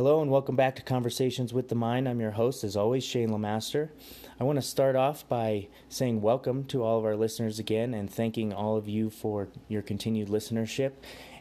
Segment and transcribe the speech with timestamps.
[0.00, 2.08] Hello and welcome back to Conversations with the Mind.
[2.08, 3.90] I'm your host, as always, Shane Lamaster.
[4.40, 8.10] I want to start off by saying welcome to all of our listeners again and
[8.10, 10.92] thanking all of you for your continued listenership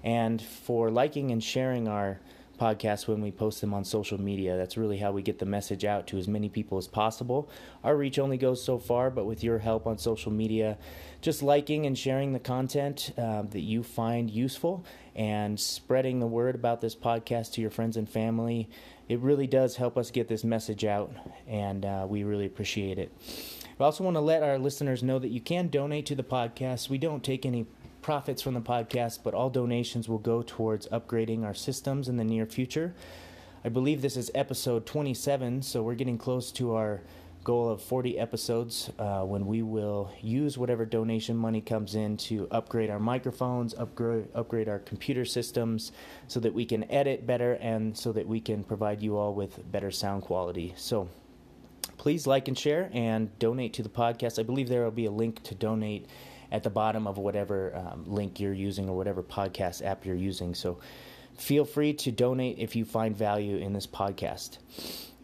[0.03, 2.19] and for liking and sharing our
[2.59, 4.57] podcasts when we post them on social media.
[4.57, 7.49] That's really how we get the message out to as many people as possible.
[7.83, 10.77] Our reach only goes so far, but with your help on social media,
[11.21, 16.55] just liking and sharing the content uh, that you find useful and spreading the word
[16.55, 18.69] about this podcast to your friends and family,
[19.07, 21.11] it really does help us get this message out,
[21.47, 23.11] and uh, we really appreciate it.
[23.79, 26.89] I also want to let our listeners know that you can donate to the podcast.
[26.89, 27.65] We don't take any
[28.01, 32.23] profits from the podcast, but all donations will go towards upgrading our systems in the
[32.23, 32.93] near future.
[33.63, 37.01] I believe this is episode 27, so we're getting close to our
[37.43, 42.47] goal of 40 episodes uh, when we will use whatever donation money comes in to
[42.51, 45.91] upgrade our microphones, upgrade, upgrade our computer systems
[46.27, 49.59] so that we can edit better and so that we can provide you all with
[49.71, 50.73] better sound quality.
[50.75, 51.09] So
[51.97, 54.39] please like and share and donate to the podcast.
[54.39, 56.07] I believe there will be a link to donate
[56.51, 60.53] at the bottom of whatever um, link you're using or whatever podcast app you're using.
[60.55, 60.79] So
[61.37, 64.57] feel free to donate if you find value in this podcast.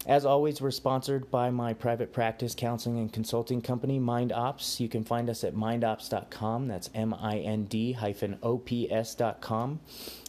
[0.06, 4.78] As always, we're sponsored by my private practice counseling and consulting company, MindOps.
[4.78, 6.68] You can find us at mindops.com.
[6.68, 9.80] That's M I N D hyphen O P S.com.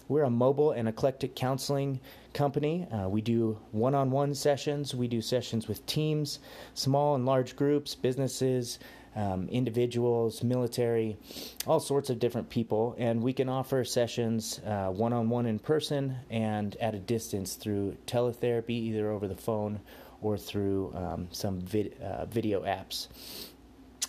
[0.08, 2.00] We're a mobile and eclectic counseling
[2.34, 2.88] company.
[2.92, 6.40] Uh, we do one on one sessions, we do sessions with teams,
[6.73, 8.80] small and large groups, businesses,
[9.18, 11.18] um, individuals, military,
[11.66, 12.96] all sorts of different people.
[12.98, 17.98] And we can offer sessions one on one in person and at a distance through
[18.06, 19.82] teletherapy, either over the phone
[20.22, 23.08] or through um, some vid- uh, video apps.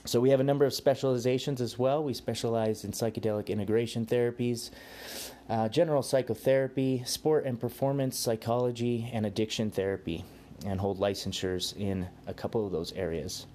[0.05, 2.03] So we have a number of specializations as well.
[2.03, 4.71] We specialize in psychedelic integration therapies,
[5.51, 10.25] uh, general psychotherapy, sport and performance psychology, and addiction therapy,
[10.65, 13.47] and hold licensures in a couple of those areas.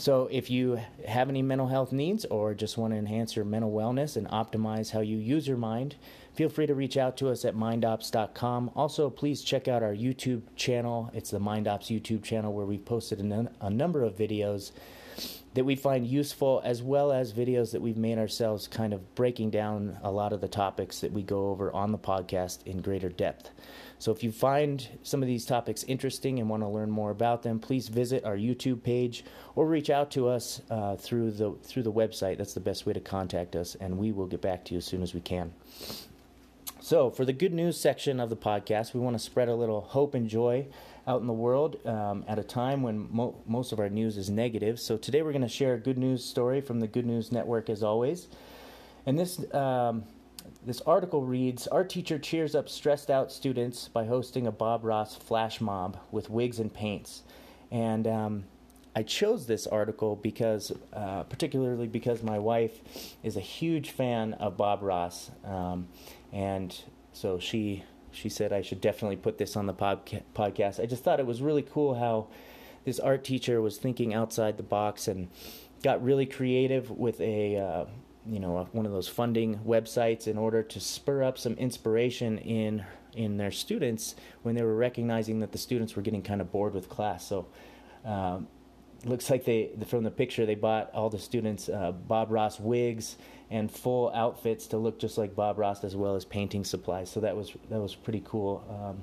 [0.00, 3.70] So, if you have any mental health needs or just want to enhance your mental
[3.70, 5.96] wellness and optimize how you use your mind,
[6.32, 8.70] feel free to reach out to us at mindops.com.
[8.74, 11.10] Also, please check out our YouTube channel.
[11.12, 14.72] It's the MindOps YouTube channel where we've posted a, number of videos
[15.52, 19.50] that we find useful, as well as videos that we've made ourselves kind of breaking
[19.50, 23.10] down a lot of the topics that we go over on the podcast in greater
[23.10, 23.50] depth.
[24.00, 27.42] So if you find some of these topics interesting and want to learn more about
[27.42, 31.82] them, please visit our YouTube page or reach out to us uh, through the through
[31.82, 32.38] the website.
[32.38, 34.86] That's the best way to contact us, and we will get back to you as
[34.86, 35.52] soon as we can.
[36.80, 39.82] So, for the good news section of the podcast, we want to spread a little
[39.82, 40.66] hope and joy
[41.06, 44.30] out in the world um, at a time when mo- most of our news is
[44.30, 44.80] negative.
[44.80, 47.68] So, today we're going to share a good news story from the Good News Network,
[47.68, 48.28] as always.
[49.04, 50.04] And this um,
[50.64, 55.16] this article reads Our teacher cheers up stressed out students by hosting a Bob Ross
[55.16, 57.22] flash mob with wigs and paints.
[57.70, 58.44] And um,
[58.94, 62.80] I chose this article because, uh, particularly because my wife
[63.22, 65.30] is a huge fan of Bob Ross.
[65.44, 65.88] Um,
[66.32, 66.76] and
[67.12, 70.80] so she she said I should definitely put this on the podca- podcast.
[70.80, 72.26] I just thought it was really cool how
[72.84, 75.28] this art teacher was thinking outside the box and
[75.82, 77.84] got really creative with a uh,
[78.26, 82.84] you know one of those funding websites in order to spur up some inspiration in
[83.14, 86.74] in their students when they were recognizing that the students were getting kind of bored
[86.74, 87.26] with class.
[87.26, 87.46] So.
[88.04, 88.48] Um,
[89.04, 93.16] looks like they from the picture they bought all the students uh, Bob Ross wigs
[93.50, 97.10] and full outfits to look just like Bob Ross as well as painting supplies.
[97.10, 98.64] So that was that was pretty cool.
[98.68, 99.02] Um,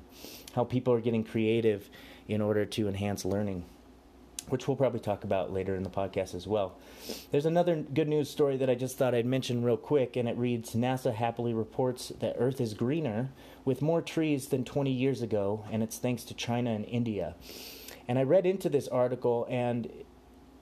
[0.53, 1.89] how people are getting creative
[2.27, 3.65] in order to enhance learning
[4.49, 6.77] which we'll probably talk about later in the podcast as well.
[7.31, 10.37] There's another good news story that I just thought I'd mention real quick, and it
[10.37, 13.29] reads NASA happily reports that Earth is greener
[13.65, 17.35] with more trees than 20 years ago, and it's thanks to China and India.
[18.07, 19.91] And I read into this article, and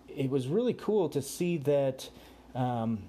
[0.08, 2.10] it was really cool to see that,
[2.56, 3.04] um,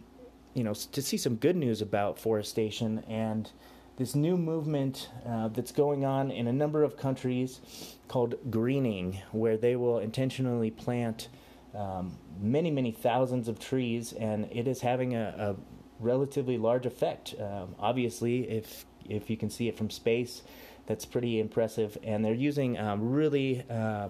[0.54, 3.50] you know, to see some good news about forestation and
[3.96, 7.60] this new movement uh, that's going on in a number of countries
[8.08, 11.28] called greening, where they will intentionally plant
[11.74, 15.56] um, many, many thousands of trees, and it is having a, a
[15.98, 17.34] relatively large effect.
[17.40, 20.42] Um, obviously, if if you can see it from space,
[20.86, 21.96] that's pretty impressive.
[22.02, 24.08] And they're using um, really uh,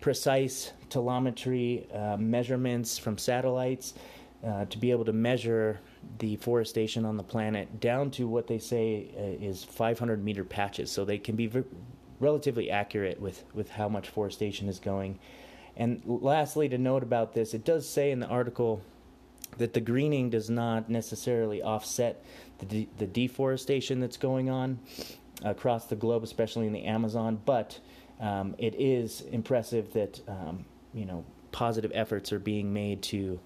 [0.00, 3.94] precise telemetry uh, measurements from satellites
[4.44, 5.80] uh, to be able to measure
[6.18, 10.90] the forestation on the planet down to what they say uh, is 500 meter patches.
[10.90, 11.64] So they can be v-
[12.20, 15.18] relatively accurate with, with how much forestation is going.
[15.76, 18.82] And lastly, to note about this, it does say in the article
[19.58, 22.24] that the greening does not necessarily offset
[22.58, 24.78] the, de- the deforestation that's going on.
[25.42, 27.40] across the globe, especially in the Amazon.
[27.44, 27.78] But
[28.20, 33.38] um, it is impressive that um, you know positive efforts are being made to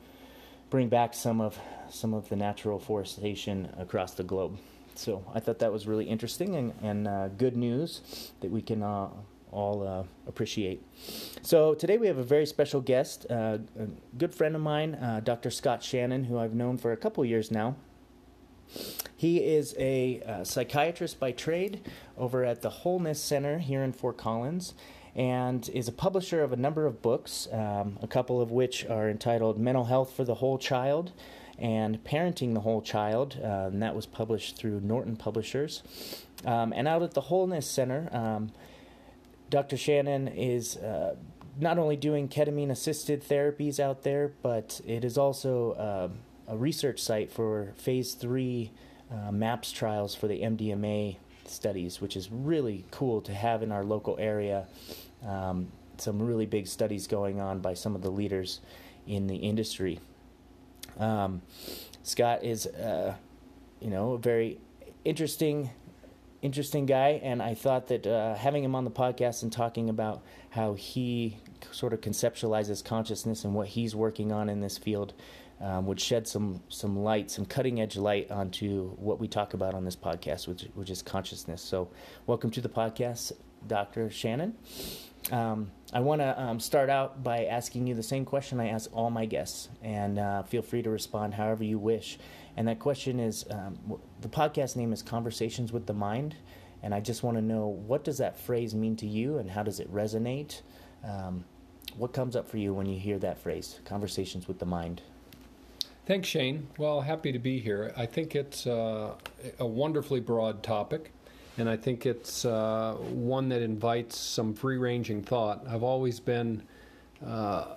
[0.70, 1.58] bring back some of
[1.90, 4.58] some of the natural forestation across the globe.
[4.94, 8.82] So I thought that was really interesting and, and uh, good news that we can
[8.82, 9.08] uh,
[9.50, 10.82] all uh, appreciate.
[11.42, 13.86] So today we have a very special guest, uh, a
[14.18, 15.50] good friend of mine, uh, Dr.
[15.50, 17.76] Scott Shannon, who I've known for a couple years now.
[19.16, 21.80] He is a uh, psychiatrist by trade
[22.18, 24.74] over at the Wholeness Center here in Fort Collins
[25.14, 29.08] and is a publisher of a number of books, um, a couple of which are
[29.08, 31.12] entitled Mental Health for the Whole Child
[31.58, 35.82] and Parenting the Whole Child, uh, and that was published through Norton Publishers.
[36.44, 38.52] Um, and out at the Wholeness Center, um,
[39.50, 39.76] Dr.
[39.76, 41.16] Shannon is uh,
[41.58, 46.08] not only doing ketamine assisted therapies out there, but it is also uh,
[46.52, 48.70] a research site for phase three
[49.11, 51.16] uh, MAPS trials for the MDMA
[51.50, 54.66] studies, which is really cool to have in our local area.
[55.26, 55.68] Um,
[55.98, 58.60] some really big studies going on by some of the leaders
[59.06, 59.98] in the industry.
[60.98, 61.42] Um,
[62.02, 63.14] Scott is, uh,
[63.80, 64.58] you know, a very
[65.04, 65.70] interesting,
[66.42, 70.22] interesting guy, and I thought that uh, having him on the podcast and talking about
[70.50, 71.38] how he
[71.72, 75.12] sort of conceptualizes consciousness and what he's working on in this field
[75.60, 79.75] um, would shed some some light, some cutting edge light onto what we talk about
[79.75, 81.62] on this podcast, which which is consciousness.
[81.62, 81.88] So,
[82.26, 83.32] welcome to the podcast,
[83.66, 84.10] Dr.
[84.10, 84.56] Shannon.
[85.32, 88.88] Um, I want to um, start out by asking you the same question I ask
[88.93, 92.19] all my guests, and uh, feel free to respond however you wish.
[92.56, 96.37] And that question is um, the podcast name is Conversations with the Mind,
[96.82, 99.62] and I just want to know what does that phrase mean to you, and how
[99.62, 100.62] does it resonate?
[101.04, 101.44] Um,
[101.96, 105.02] what comes up for you when you hear that phrase, Conversations with the Mind?
[106.08, 106.69] Thanks, Shane.
[106.78, 107.93] Well, happy to be here.
[107.94, 109.12] I think it's uh,
[109.58, 111.12] a wonderfully broad topic,
[111.58, 115.66] and I think it's uh, one that invites some free-ranging thought.
[115.69, 116.62] I've always been,
[117.22, 117.75] uh,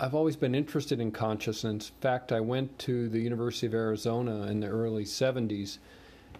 [0.00, 1.90] I've always been interested in consciousness.
[1.90, 5.78] In fact, I went to the University of Arizona in the early '70s,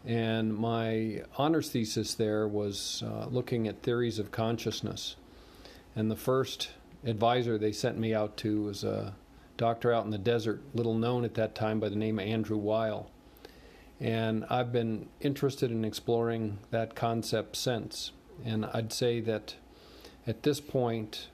[0.04, 5.14] and my honors thesis there was uh, looking at theories of consciousness.
[5.94, 6.70] And the first
[7.04, 9.14] advisor they sent me out to was a
[9.56, 12.56] doctor out in the desert, little known at that time by the name of Andrew
[12.56, 13.10] Weil.
[14.00, 18.12] And I've been interested in exploring that concept since.
[18.44, 19.54] And I'd say that
[20.26, 21.28] at this point,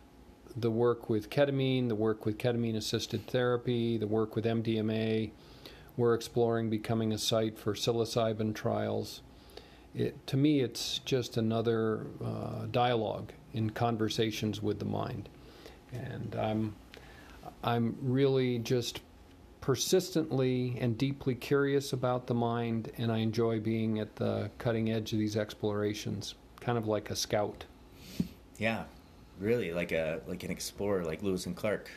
[0.56, 5.30] the work with ketamine, the work with ketamine assisted therapy, the work with MDMA,
[5.96, 9.20] we're exploring becoming a site for psilocybin trials.
[9.94, 15.28] It, to me, it's just another uh, dialogue in conversations with the mind.
[15.92, 16.74] And I'm
[17.62, 19.00] I'm really just
[19.60, 25.12] persistently and deeply curious about the mind, and I enjoy being at the cutting edge
[25.12, 27.64] of these explorations, kind of like a scout.
[28.56, 28.84] Yeah,
[29.38, 31.90] really, like a like an explorer, like Lewis and Clark,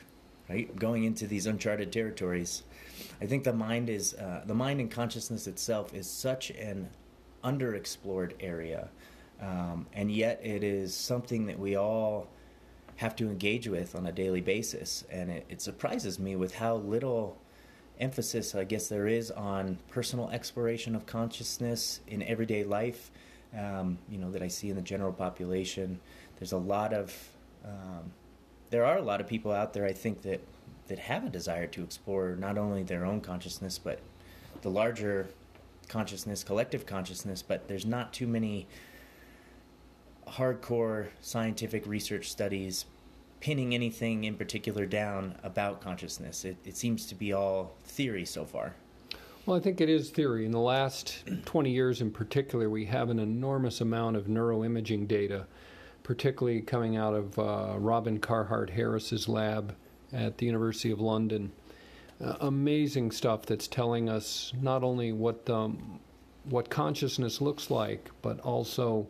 [0.49, 0.75] right?
[0.75, 2.63] Going into these uncharted territories.
[3.21, 6.89] I think the mind is uh, the mind and consciousness itself is such an
[7.43, 8.89] underexplored area,
[9.41, 12.27] um, and yet it is something that we all
[12.97, 15.03] have to engage with on a daily basis.
[15.09, 17.37] And it, it surprises me with how little
[17.99, 23.11] emphasis, I guess, there is on personal exploration of consciousness in everyday life.
[23.57, 25.99] Um, you know that I see in the general population.
[26.39, 27.15] There's a lot of
[27.63, 28.11] um,
[28.71, 29.85] there are a lot of people out there.
[29.85, 30.41] I think that
[30.87, 33.99] that have a desire to explore not only their own consciousness but
[34.61, 35.27] the larger
[35.87, 37.41] consciousness, collective consciousness.
[37.41, 38.67] But there's not too many
[40.27, 42.85] hardcore scientific research studies
[43.39, 46.45] pinning anything in particular down about consciousness.
[46.45, 48.73] It, it seems to be all theory so far.
[49.45, 50.45] Well, I think it is theory.
[50.45, 55.45] In the last 20 years in particular, we have an enormous amount of neuroimaging data,
[56.03, 59.75] particularly coming out of uh, Robin Carhart Harris's lab
[60.13, 61.51] at the University of London.
[62.23, 65.49] Uh, amazing stuff that's telling us not only what
[66.45, 69.07] what consciousness looks like, but also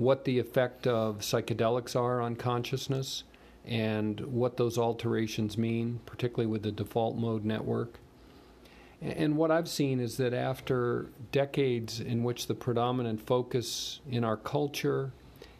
[0.00, 3.22] what the effect of psychedelics are on consciousness
[3.66, 8.00] and what those alterations mean, particularly with the default mode network.
[9.02, 14.38] And what I've seen is that after decades in which the predominant focus in our
[14.38, 15.12] culture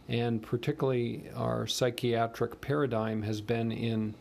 [0.09, 4.15] and particularly our psychiatric paradigm has been in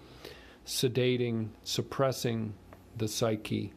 [0.65, 2.55] sedating, suppressing
[2.97, 3.71] the psyche,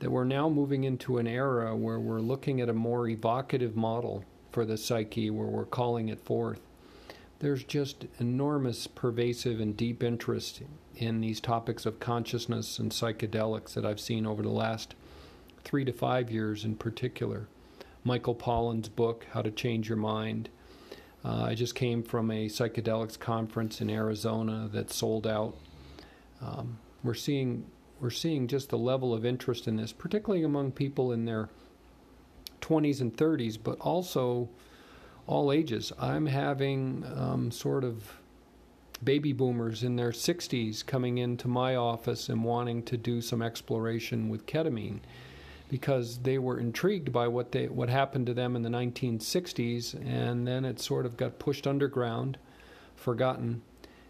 [0.00, 4.22] that we're now moving into an era where we're looking at a more evocative model
[4.58, 6.58] for the psyche where we're calling it forth.
[7.38, 10.62] There's just enormous, pervasive, and deep interest
[10.96, 14.96] in these topics of consciousness and psychedelics that I've seen over the last
[15.62, 17.46] three to five years in particular.
[18.02, 20.48] Michael Pollan's book, How to Change Your Mind.
[21.24, 25.56] Uh, I just came from a psychedelics conference in Arizona that sold out.
[26.42, 27.66] Um, we're seeing
[28.00, 31.48] we're seeing just the level of interest in this, particularly among people in their
[32.60, 34.48] 20s and 30s, but also
[35.26, 35.92] all ages.
[35.98, 38.14] I'm having um, sort of
[39.02, 44.28] baby boomers in their 60s coming into my office and wanting to do some exploration
[44.28, 44.98] with ketamine
[45.68, 50.46] because they were intrigued by what they what happened to them in the 1960s and
[50.46, 52.38] then it sort of got pushed underground
[52.96, 53.62] forgotten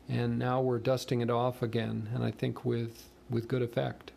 [0.09, 4.13] and now we're dusting it off again and I think with with good effect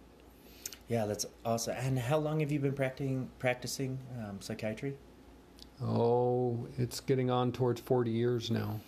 [0.91, 1.75] yeah that's awesome.
[1.77, 4.97] And how long have you been practicing practicing um, psychiatry?
[5.81, 8.81] Oh it's getting on towards 40 years now.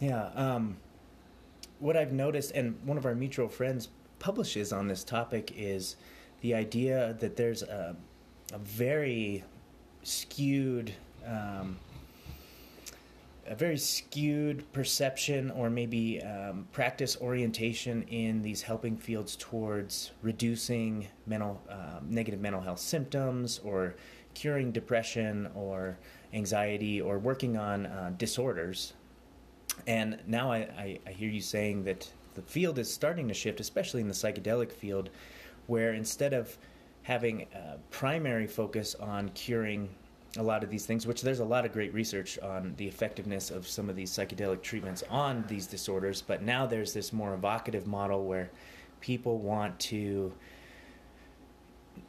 [0.00, 0.78] Yeah um,
[1.78, 3.88] what I've noticed and one of our mutual friends
[4.18, 5.96] publishes on this topic is
[6.40, 7.94] the idea that there's a,
[8.54, 9.44] a very
[10.04, 10.94] skewed
[11.26, 11.78] um,
[13.48, 21.08] a very skewed perception or maybe um, practice orientation in these helping fields towards reducing
[21.26, 23.94] mental um, negative mental health symptoms or
[24.34, 25.96] curing depression or
[26.32, 28.92] anxiety or working on uh, disorders.
[29.86, 33.60] And now I, I, I hear you saying that the field is starting to shift
[33.60, 35.10] especially in the psychedelic field
[35.66, 36.56] where instead of
[37.02, 39.88] having a primary focus on curing
[40.36, 43.50] a lot of these things, which there's a lot of great research on the effectiveness
[43.50, 47.86] of some of these psychedelic treatments on these disorders, but now there's this more evocative
[47.86, 48.50] model where
[49.00, 50.32] people want to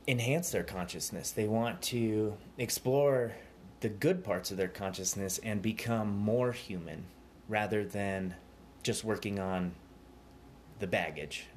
[0.07, 1.31] enhance their consciousness.
[1.31, 3.33] They want to explore
[3.79, 7.05] the good parts of their consciousness and become more human
[7.47, 8.35] rather than
[8.83, 9.73] just working on
[10.79, 11.47] the baggage.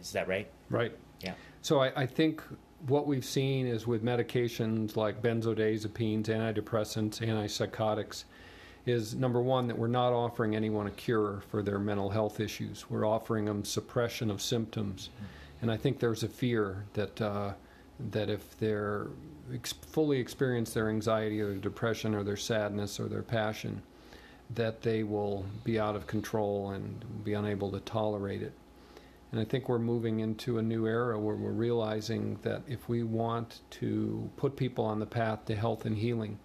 [0.00, 0.50] Is that right?
[0.70, 0.96] Right.
[1.20, 1.34] Yeah.
[1.62, 2.42] So I, I think
[2.86, 8.24] what we've seen is with medications like benzodiazepines, antidepressants, antipsychotics,
[8.86, 12.90] is number one that we're not offering anyone a cure for their mental health issues.
[12.90, 15.08] We're offering them suppression of symptoms,
[15.62, 17.54] and I think there's a fear that uh,
[18.10, 19.06] that if they're
[19.54, 23.80] ex- fully experience their anxiety or their depression or their sadness or their passion,
[24.54, 28.52] that they will be out of control and be unable to tolerate it.
[29.34, 33.02] And I think we're moving into a new era where we're realizing that if we
[33.02, 36.38] want to put people on the path to health and healing,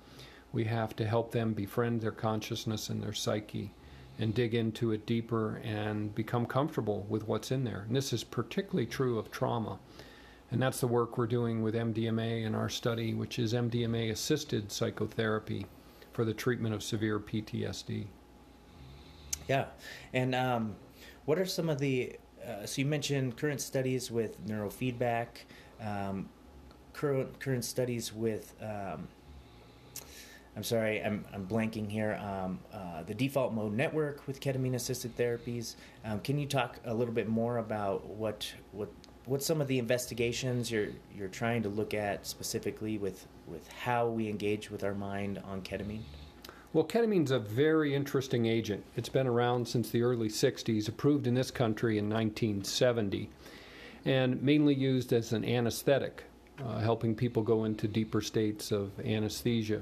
[0.51, 3.75] we have to help them befriend their consciousness and their psyche
[4.17, 7.85] and dig into it deeper and become comfortable with what's in there.
[7.85, 9.77] And this is particularly true of trauma.
[10.49, 14.71] And that's the work we're doing with MDMA in our study, which is MDMA assisted
[14.71, 15.67] psychotherapy
[16.11, 18.07] for the treatment of severe PTSD.
[19.47, 19.65] Yeah.
[20.11, 20.75] And um,
[21.25, 22.17] what are some of the
[22.49, 25.27] uh, so you mentioned current studies with neurofeedback,
[25.81, 26.29] um,
[26.93, 28.53] current current studies with.
[28.61, 29.07] Um,
[30.55, 32.19] I'm sorry, I'm, I'm blanking here.
[32.21, 35.75] Um, uh, the default mode network with ketamine assisted therapies.
[36.03, 38.89] Um, can you talk a little bit more about what what
[39.25, 44.07] what some of the investigations you're you're trying to look at specifically with with how
[44.07, 46.01] we engage with our mind on ketamine?
[46.71, 48.83] Well, ketamine's a very interesting agent.
[48.95, 53.27] It's been around since the early 60s, approved in this country in 1970,
[54.05, 56.25] and mainly used as an anesthetic,
[56.63, 59.81] uh, helping people go into deeper states of anesthesia.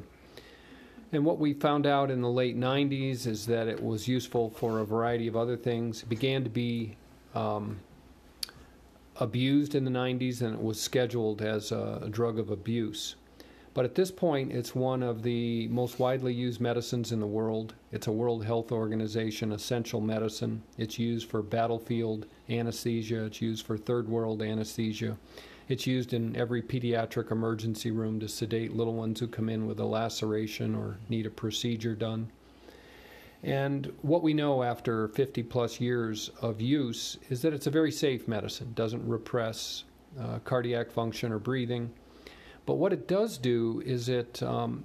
[1.12, 4.80] And what we found out in the late 90s is that it was useful for
[4.80, 6.04] a variety of other things.
[6.04, 6.96] It began to be
[7.36, 7.82] um,
[9.18, 13.18] abused in the 90s, and it was scheduled as a, a drug of abuse.
[13.78, 17.76] But at this point, it's one of the most widely used medicines in the world.
[17.92, 20.64] It's a World Health Organization essential medicine.
[20.80, 25.16] It's used for battlefield anesthesia, it's used for third world anesthesia.
[25.70, 29.80] It's used in every pediatric emergency room to sedate little ones who come in with
[29.80, 32.32] a laceration or need a procedure done.
[33.44, 37.92] And what we know after 50 plus years of use is that it's a very
[37.92, 39.84] safe medicine, doesn't repress
[40.20, 41.94] uh, cardiac function or breathing.
[42.68, 44.84] But what it does do is it um,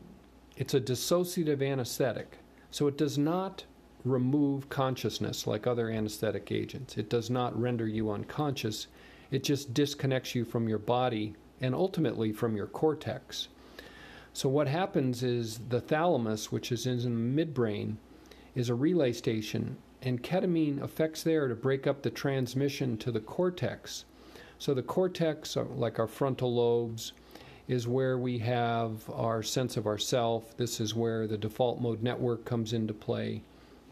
[0.56, 2.38] it's a dissociative anesthetic,
[2.70, 3.64] so it does not
[4.04, 6.96] remove consciousness like other anesthetic agents.
[6.96, 8.86] It does not render you unconscious.
[9.32, 13.48] It just disconnects you from your body and ultimately from your cortex.
[14.32, 17.96] So what happens is the thalamus, which is in the midbrain,
[18.54, 23.20] is a relay station, and ketamine affects there to break up the transmission to the
[23.20, 24.04] cortex.
[24.60, 27.12] So the cortex, like our frontal lobes,
[27.72, 30.54] is where we have our sense of ourself.
[30.58, 33.40] This is where the default mode network comes into play.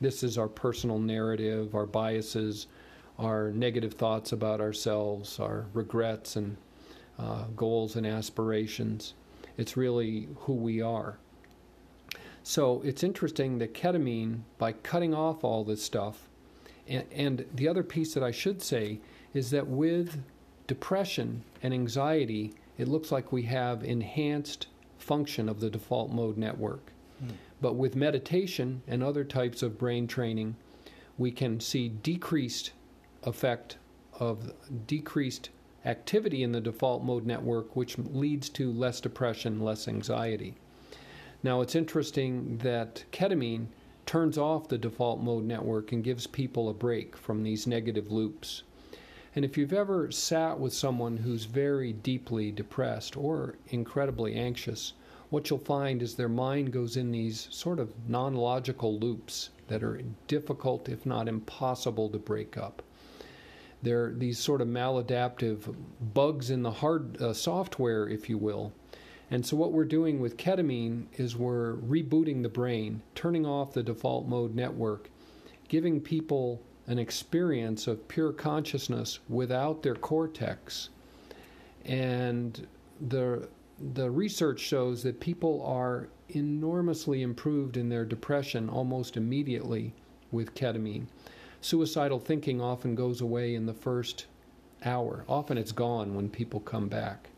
[0.02, 2.66] This is our personal narrative, our biases,
[3.18, 6.58] our negative thoughts about ourselves, our regrets and
[7.18, 9.14] uh, goals and aspirations.
[9.56, 11.16] It's really who we are.
[12.42, 16.28] So it's interesting that ketamine, by cutting off all this stuff,
[16.86, 19.00] and, and the other piece that I should say
[19.32, 20.22] is that with
[20.66, 24.66] depression and anxiety, it looks like we have enhanced
[24.98, 26.92] function of the default mode network.
[27.22, 27.32] Mm.
[27.60, 30.56] But with meditation and other types of brain training,
[31.18, 32.72] we can see decreased
[33.24, 33.76] effect
[34.18, 34.52] of
[34.86, 35.50] decreased
[35.84, 40.54] activity in the default mode network, which leads to less depression, less anxiety.
[41.42, 43.66] Now, it's interesting that ketamine
[44.06, 48.62] turns off the default mode network and gives people a break from these negative loops.
[49.36, 54.92] And if you've ever sat with someone who's very deeply depressed or incredibly anxious,
[55.30, 59.84] what you'll find is their mind goes in these sort of non logical loops that
[59.84, 62.82] are difficult, if not impossible, to break up.
[63.82, 65.74] They're these sort of maladaptive
[66.12, 68.72] bugs in the hard uh, software, if you will.
[69.30, 73.84] And so, what we're doing with ketamine is we're rebooting the brain, turning off the
[73.84, 75.08] default mode network,
[75.68, 80.88] giving people an experience of pure consciousness without their cortex.
[81.84, 82.66] And
[83.00, 83.48] the
[83.94, 89.94] the research shows that people are enormously improved in their depression almost immediately
[90.32, 91.06] with ketamine.
[91.62, 94.26] Suicidal thinking often goes away in the first
[94.84, 95.24] hour.
[95.28, 97.30] Often it's gone when people come back.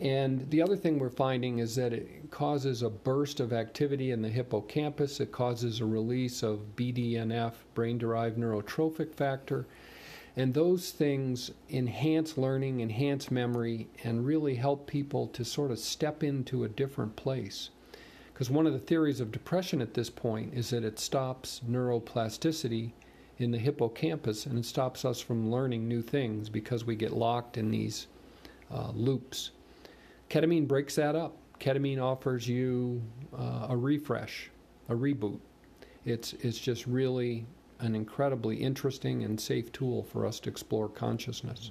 [0.00, 4.22] And the other thing we're finding is that it causes a burst of activity in
[4.22, 5.18] the hippocampus.
[5.18, 9.66] It causes a release of BDNF, brain derived neurotrophic factor,
[10.36, 16.22] and those things enhance learning, enhance memory, and really help people to sort of step
[16.22, 17.70] into a different place.
[18.32, 22.92] Because one of the theories of depression at this point is that it stops neuroplasticity
[23.38, 27.56] in the hippocampus and it stops us from learning new things because we get locked
[27.56, 28.06] in these
[28.70, 29.50] uh, loops.
[30.30, 31.36] Ketamine breaks that up.
[31.60, 33.02] Ketamine offers you
[33.36, 34.50] uh, a refresh,
[34.88, 35.40] a reboot.
[36.04, 37.46] It's, it's just really
[37.80, 41.70] an incredibly interesting and safe tool for us to explore consciousness.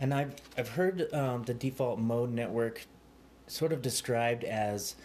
[0.00, 2.86] And I've, I've heard um, the default mode network
[3.46, 4.96] sort of described as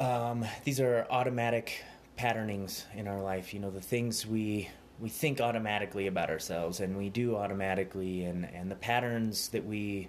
[0.00, 1.82] um, these are automatic
[2.16, 3.52] patternings in our life.
[3.52, 4.68] You know, the things we
[5.00, 10.08] we think automatically about ourselves and we do automatically, and, and the patterns that we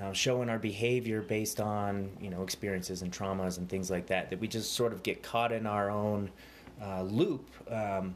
[0.00, 4.06] uh, show in our behavior based on you know experiences and traumas and things like
[4.06, 4.30] that.
[4.30, 6.30] That we just sort of get caught in our own
[6.82, 8.14] uh, loop um,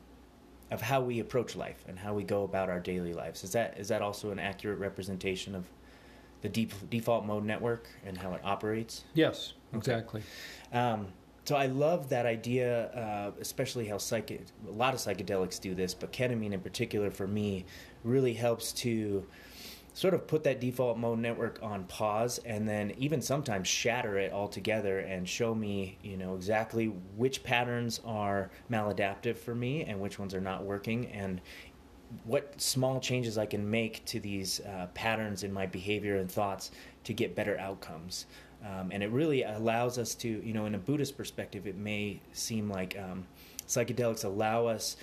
[0.70, 3.44] of how we approach life and how we go about our daily lives.
[3.44, 5.64] Is that is that also an accurate representation of
[6.42, 9.04] the deep, default mode network and how it operates?
[9.14, 10.22] Yes, exactly.
[10.70, 10.78] Okay.
[10.78, 11.08] Um,
[11.44, 15.94] so I love that idea, uh, especially how psych- a lot of psychedelics do this,
[15.94, 17.64] but ketamine in particular for me
[18.02, 19.24] really helps to
[19.96, 24.30] sort of put that default mode network on pause and then even sometimes shatter it
[24.30, 30.18] altogether and show me you know exactly which patterns are maladaptive for me and which
[30.18, 31.40] ones are not working and
[32.24, 36.72] what small changes I can make to these uh, patterns in my behavior and thoughts
[37.04, 38.26] to get better outcomes.
[38.64, 42.20] Um, and it really allows us to, you know, in a Buddhist perspective, it may
[42.32, 43.26] seem like um,
[43.66, 44.96] psychedelics allow us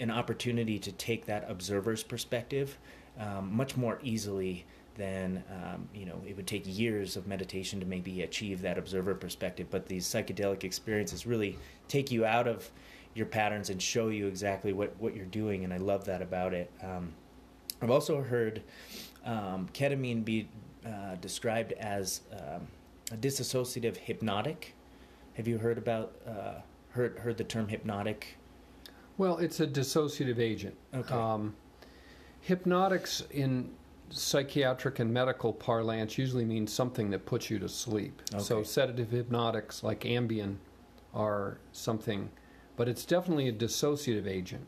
[0.00, 2.76] an opportunity to take that observer's perspective
[3.18, 4.64] um, much more easily
[4.96, 9.14] than um, you know it would take years of meditation to maybe achieve that observer
[9.14, 9.68] perspective.
[9.70, 12.70] But these psychedelic experiences really take you out of
[13.14, 16.54] your patterns and show you exactly what, what you're doing, and I love that about
[16.54, 16.70] it.
[16.82, 17.12] Um,
[17.80, 18.62] I've also heard
[19.24, 20.48] um, ketamine be
[20.86, 22.66] uh, described as um,
[23.12, 24.74] a dissociative hypnotic.
[25.34, 28.36] Have you heard about uh, heard heard the term hypnotic?
[29.16, 30.76] Well, it's a dissociative agent.
[30.94, 31.14] Okay.
[32.48, 33.70] Hypnotics in
[34.08, 38.22] psychiatric and medical parlance usually means something that puts you to sleep.
[38.32, 38.42] Okay.
[38.42, 40.56] So sedative hypnotics like Ambien
[41.12, 42.30] are something,
[42.74, 44.66] but it's definitely a dissociative agent.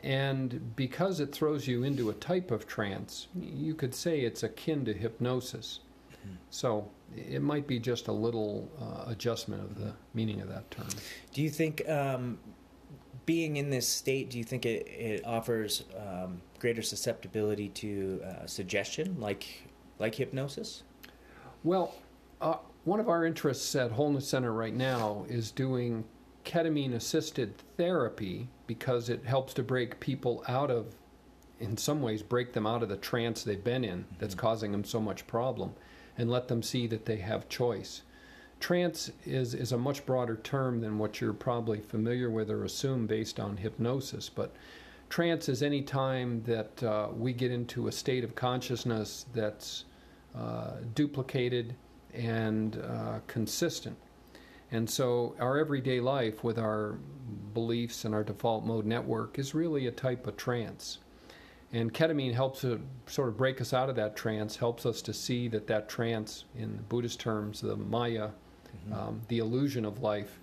[0.00, 4.84] And because it throws you into a type of trance, you could say it's akin
[4.86, 5.78] to hypnosis.
[6.10, 6.34] Mm-hmm.
[6.50, 10.88] So it might be just a little uh, adjustment of the meaning of that term.
[11.32, 12.40] Do you think um,
[13.24, 18.46] being in this state, do you think it, it offers um, greater susceptibility to uh,
[18.46, 20.82] suggestion, like like hypnosis?
[21.62, 21.94] Well,
[22.40, 26.04] uh, one of our interests at Wholeness Center right now is doing
[26.46, 30.94] ketamine assisted therapy because it helps to break people out of,
[31.60, 34.46] in some ways, break them out of the trance they've been in that's mm-hmm.
[34.46, 35.74] causing them so much problem
[36.16, 38.00] and let them see that they have choice.
[38.58, 43.06] Trance is, is a much broader term than what you're probably familiar with or assume
[43.06, 44.54] based on hypnosis, but
[45.08, 49.84] trance is any time that uh, we get into a state of consciousness that's
[50.36, 51.74] uh, duplicated
[52.12, 53.96] and uh, consistent.
[54.72, 56.98] And so our everyday life with our
[57.52, 60.98] beliefs and our default mode network is really a type of trance.
[61.72, 65.12] And ketamine helps to sort of break us out of that trance, helps us to
[65.12, 68.92] see that that trance, in Buddhist terms, the Maya, mm-hmm.
[68.92, 70.38] um, the illusion of life,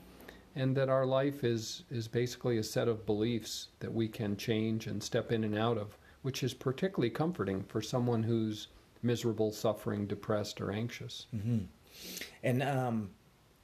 [0.56, 4.88] and that our life is, is basically a set of beliefs that we can change
[4.88, 8.68] and step in and out of, which is particularly comforting for someone who's
[9.02, 11.28] miserable, suffering, depressed, or anxious.
[11.36, 11.60] Mm-hmm.
[12.44, 13.10] And um,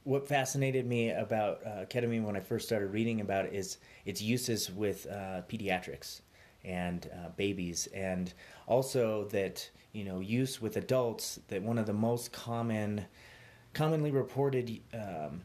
[0.04, 4.22] what fascinated me about uh, ketamine when I first started reading about it is its
[4.22, 6.22] uses with uh, pediatrics
[6.64, 8.32] and uh, babies, and
[8.66, 11.40] also that you know use with adults.
[11.48, 13.04] That one of the most common,
[13.74, 15.42] commonly reported um,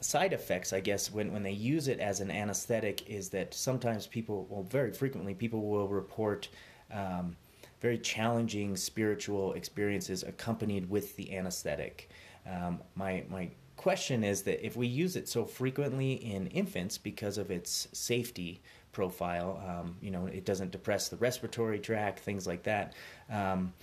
[0.00, 4.06] side effects, I guess, when when they use it as an anesthetic, is that sometimes
[4.06, 6.48] people, well, very frequently, people will report.
[6.92, 7.36] Um,
[7.80, 12.08] very challenging spiritual experiences accompanied with the anesthetic.
[12.50, 17.38] Um, my my question is that if we use it so frequently in infants because
[17.38, 18.60] of its safety
[18.92, 22.94] profile, um, you know, it doesn't depress the respiratory tract, things like that.
[23.30, 23.74] Um,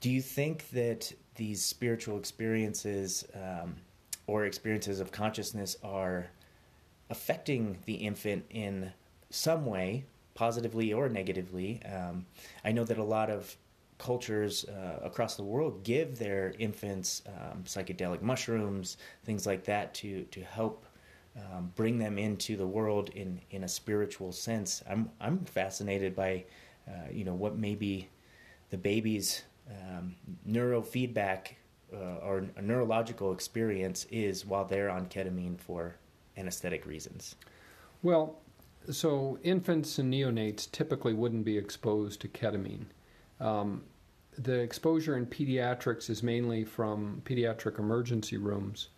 [0.00, 3.74] do you think that these spiritual experiences um,
[4.26, 6.28] or experiences of consciousness are
[7.10, 8.92] affecting the infant in
[9.30, 11.82] some way, positively or negatively?
[11.84, 12.26] Um,
[12.64, 13.56] I know that a lot of
[13.98, 20.24] cultures uh, across the world give their infants um, psychedelic mushrooms, things like that, to
[20.24, 20.86] to help
[21.36, 24.82] um, bring them into the world in in a spiritual sense.
[24.88, 26.44] I'm I'm fascinated by
[26.88, 28.08] uh, you know what maybe
[28.70, 30.16] the baby's um,
[30.48, 31.54] neurofeedback
[31.92, 35.94] uh, or a neurological experience is while they're on ketamine for
[36.36, 37.36] anesthetic reasons.
[38.02, 38.38] Well,
[38.90, 42.86] so infants and neonates typically wouldn't be exposed to ketamine.
[43.40, 43.82] Um,
[44.36, 48.88] the exposure in pediatrics is mainly from pediatric emergency rooms.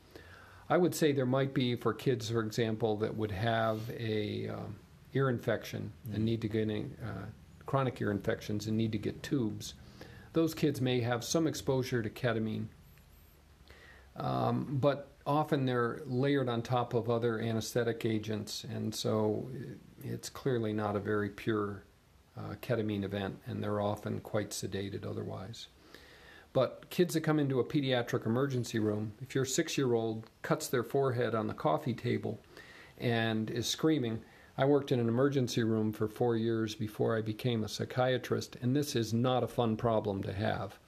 [0.68, 4.76] I would say there might be for kids, for example, that would have a um,
[5.14, 7.26] ear infection and need to get uh,
[7.66, 9.74] chronic ear infections and need to get tubes.
[10.32, 12.66] Those kids may have some exposure to ketamine,
[14.18, 19.48] um, but often they're layered on top of other anesthetic agents, and so
[20.02, 21.82] it's clearly not a very pure
[22.36, 25.68] uh, ketamine event, and they're often quite sedated otherwise.
[26.52, 30.68] But kids that come into a pediatric emergency room, if your six year old cuts
[30.68, 32.40] their forehead on the coffee table
[32.98, 34.22] and is screaming,
[34.56, 38.74] I worked in an emergency room for four years before I became a psychiatrist, and
[38.74, 40.78] this is not a fun problem to have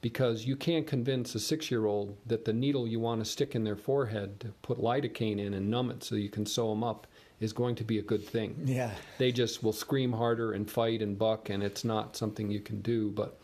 [0.00, 3.54] because you can't convince a six year old that the needle you want to stick
[3.54, 6.84] in their forehead to put lidocaine in and numb it so you can sew them
[6.84, 7.06] up
[7.40, 8.56] is going to be a good thing.
[8.64, 8.90] Yeah.
[9.18, 12.80] They just will scream harder and fight and buck, and it's not something you can
[12.80, 13.10] do.
[13.10, 13.40] But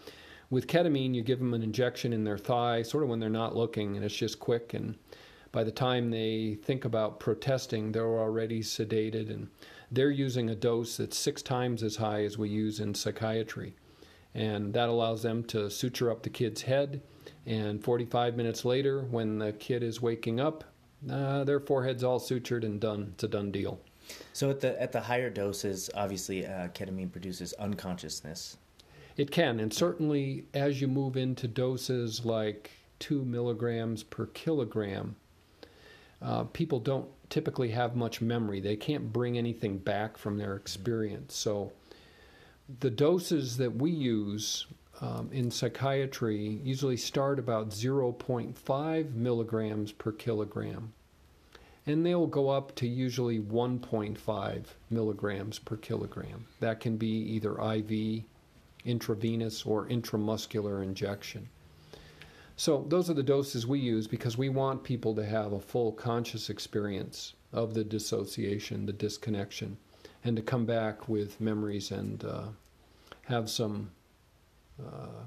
[0.51, 3.57] with ketamine, you give them an injection in their thigh, sort of when they're not
[3.57, 4.75] looking, and it's just quick.
[4.75, 4.97] And
[5.53, 9.49] by the time they think about protesting, they're already sedated, and
[9.93, 13.75] they're using a dose that's six times as high as we use in psychiatry.
[14.35, 17.01] And that allows them to suture up the kid's head.
[17.47, 20.65] And 45 minutes later, when the kid is waking up,
[21.11, 23.11] uh, their forehead's all sutured and done.
[23.15, 23.81] It's a done deal.
[24.33, 28.57] So at the at the higher doses, obviously, uh, ketamine produces unconsciousness.
[29.17, 35.15] It can, and certainly as you move into doses like two milligrams per kilogram,
[36.21, 38.61] uh, people don't typically have much memory.
[38.61, 41.35] They can't bring anything back from their experience.
[41.35, 41.73] So
[42.81, 44.67] the doses that we use
[45.01, 50.93] um, in psychiatry usually start about 0.5 milligrams per kilogram.
[51.87, 56.47] And they'll go up to usually 1.5 milligrams per kilogram.
[56.61, 58.23] That can be either IV,
[58.87, 61.49] intravenous, or intramuscular injection.
[62.57, 65.93] So, those are the doses we use because we want people to have a full
[65.93, 69.77] conscious experience of the dissociation, the disconnection,
[70.25, 72.47] and to come back with memories and uh,
[73.27, 73.91] have some
[74.83, 75.25] uh,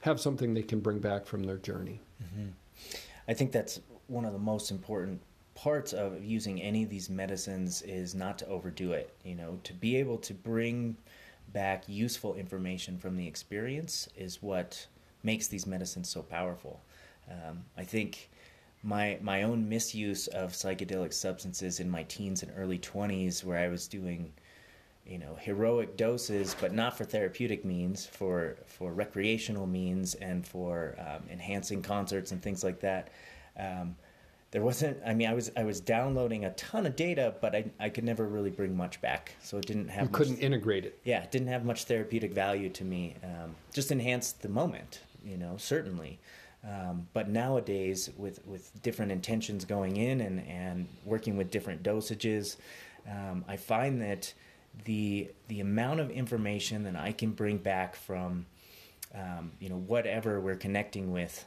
[0.00, 2.00] have something they can bring back from their journey.
[2.22, 2.48] Mm-hmm.
[3.28, 5.20] I think that's one of the most important
[5.54, 9.14] parts of using any of these medicines is not to overdo it.
[9.24, 10.96] You know, to be able to bring
[11.52, 14.86] back useful information from the experience is what
[15.22, 16.80] makes these medicines so powerful.
[17.30, 18.30] Um, I think
[18.82, 23.68] my my own misuse of psychedelic substances in my teens and early 20s where I
[23.68, 24.32] was doing
[25.06, 30.96] you know heroic doses, but not for therapeutic means, for for recreational means, and for
[30.98, 33.08] um, enhancing concerts and things like that.
[33.58, 33.96] Um,
[34.52, 34.98] there wasn't.
[35.04, 38.04] I mean, I was I was downloading a ton of data, but I I could
[38.04, 39.32] never really bring much back.
[39.42, 40.04] So it didn't have.
[40.04, 40.98] You much, couldn't integrate it.
[41.04, 43.16] Yeah, it didn't have much therapeutic value to me.
[43.24, 46.20] Um, just enhanced the moment, you know, certainly.
[46.68, 52.56] Um, but nowadays, with, with different intentions going in and, and working with different dosages,
[53.10, 54.32] um, I find that
[54.84, 58.46] the the amount of information that I can bring back from
[59.14, 61.44] um, you know whatever we're connecting with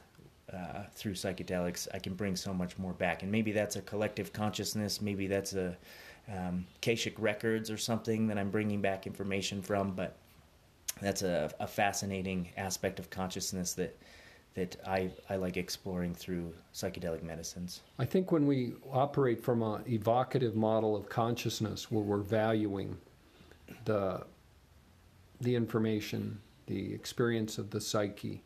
[0.52, 3.22] uh, through psychedelics, I can bring so much more back.
[3.22, 5.00] And maybe that's a collective consciousness.
[5.00, 5.76] Maybe that's a
[6.32, 6.66] um,
[7.18, 9.92] records or something that I'm bringing back information from.
[9.92, 10.16] But
[11.00, 13.98] that's a, a fascinating aspect of consciousness that
[14.56, 17.82] that I, I like exploring through psychedelic medicines.
[17.98, 22.96] I think when we operate from an evocative model of consciousness where we're valuing
[23.84, 24.24] the,
[25.42, 28.42] the information, the experience of the psyche,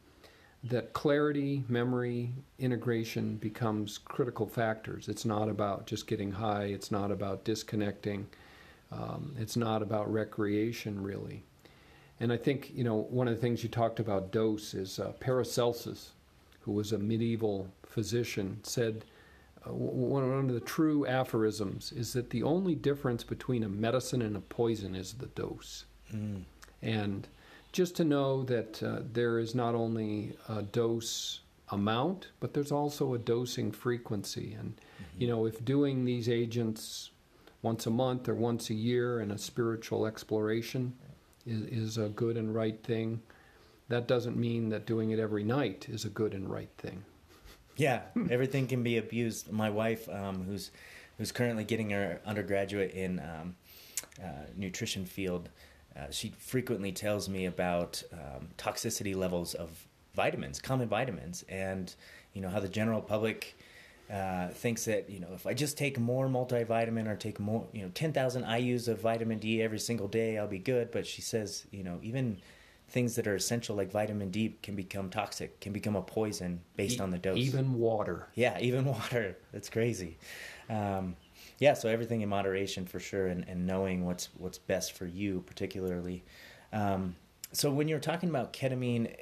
[0.65, 5.09] that clarity, memory, integration becomes critical factors.
[5.09, 8.27] It's not about just getting high, it's not about disconnecting,
[8.91, 11.45] um, it's not about recreation, really.
[12.21, 15.13] And I think, you know, one of the things you talked about dose is uh,
[15.21, 16.11] Paracelsus,
[16.61, 19.05] who was a medieval physician, said
[19.67, 24.37] uh, one of the true aphorisms is that the only difference between a medicine and
[24.37, 25.87] a poison is the dose.
[26.15, 26.43] Mm.
[26.83, 27.27] And
[27.73, 33.15] just to know that uh, there is not only a dose amount, but there's also
[33.15, 34.55] a dosing frequency.
[34.59, 35.23] And, mm-hmm.
[35.23, 37.11] you know, if doing these agents
[37.63, 40.95] once a month or once a year in a spiritual exploration,
[41.47, 43.21] is, is a good and right thing.
[43.89, 47.05] That doesn't mean that doing it every night is a good and right thing.
[47.77, 49.51] Yeah, everything can be abused.
[49.51, 50.71] My wife, um, who's
[51.19, 53.57] who's currently getting her undergraduate in um,
[54.23, 55.51] uh, nutrition field,
[55.97, 61.95] uh, she frequently tells me about um, toxicity levels of vitamins, common vitamins, and
[62.33, 63.57] you know how the general public
[64.11, 67.83] uh, thinks that you know if I just take more multivitamin or take more you
[67.83, 70.91] know ten thousand IU's of vitamin D every single day, I'll be good.
[70.91, 72.39] But she says you know even
[72.89, 76.99] things that are essential like vitamin D can become toxic, can become a poison based
[76.99, 77.39] e- on the dose.
[77.39, 78.27] Even water.
[78.35, 79.37] Yeah, even water.
[79.53, 80.19] That's crazy.
[80.69, 81.17] Um,
[81.59, 85.45] yeah, so everything in moderation for sure, and, and knowing what's what's best for you
[85.47, 86.25] particularly.
[86.73, 87.15] Um,
[87.53, 89.15] so when you're talking about ketamine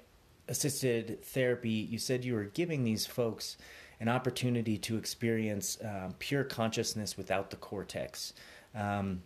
[0.49, 3.57] assisted therapy, you said you were giving these folks
[4.01, 8.33] an opportunity to experience um, pure consciousness without the cortex.
[8.75, 9.23] Um,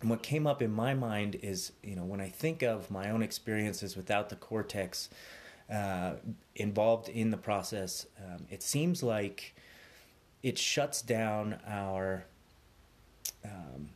[0.00, 3.10] and what came up in my mind is, you know, when I think of my
[3.10, 5.08] own experiences without the cortex
[5.72, 6.14] uh,
[6.56, 9.54] involved in the process, um, it seems like
[10.42, 12.26] it shuts down our
[13.44, 13.88] um,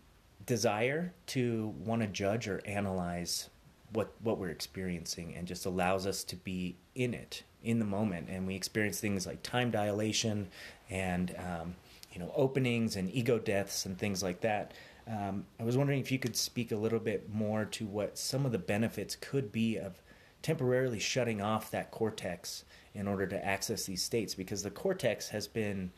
[0.47, 3.51] desire to want to judge or analyze
[3.93, 8.29] what what we're experiencing and just allows us to be in it in the moment
[8.29, 10.49] and we experience things like time dilation
[10.91, 11.75] and um,
[12.13, 14.73] you know openings and ego deaths and things like that
[15.07, 18.47] um, i was wondering if you could speak a little bit more to what some
[18.47, 20.03] of the benefits could be of
[20.41, 25.49] temporarily shutting off that cortex in order to access these states because the cortex has
[25.49, 25.91] been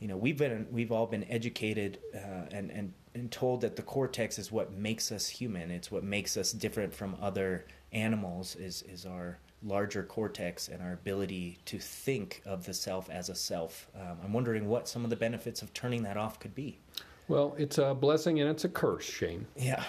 [0.00, 3.82] you know we've been we've all been educated uh, and and and told that the
[3.82, 5.70] cortex is what makes us human.
[5.70, 8.56] It's what makes us different from other animals.
[8.56, 13.34] Is is our larger cortex and our ability to think of the self as a
[13.34, 13.88] self.
[13.94, 16.78] Um, I'm wondering what some of the benefits of turning that off could be.
[17.28, 19.46] Well, it's a blessing and it's a curse, Shane.
[19.56, 19.82] Yeah.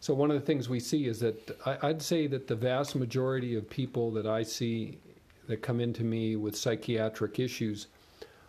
[0.00, 2.96] So one of the things we see is that I, I'd say that the vast
[2.96, 4.98] majority of people that I see
[5.46, 7.86] that come into me with psychiatric issues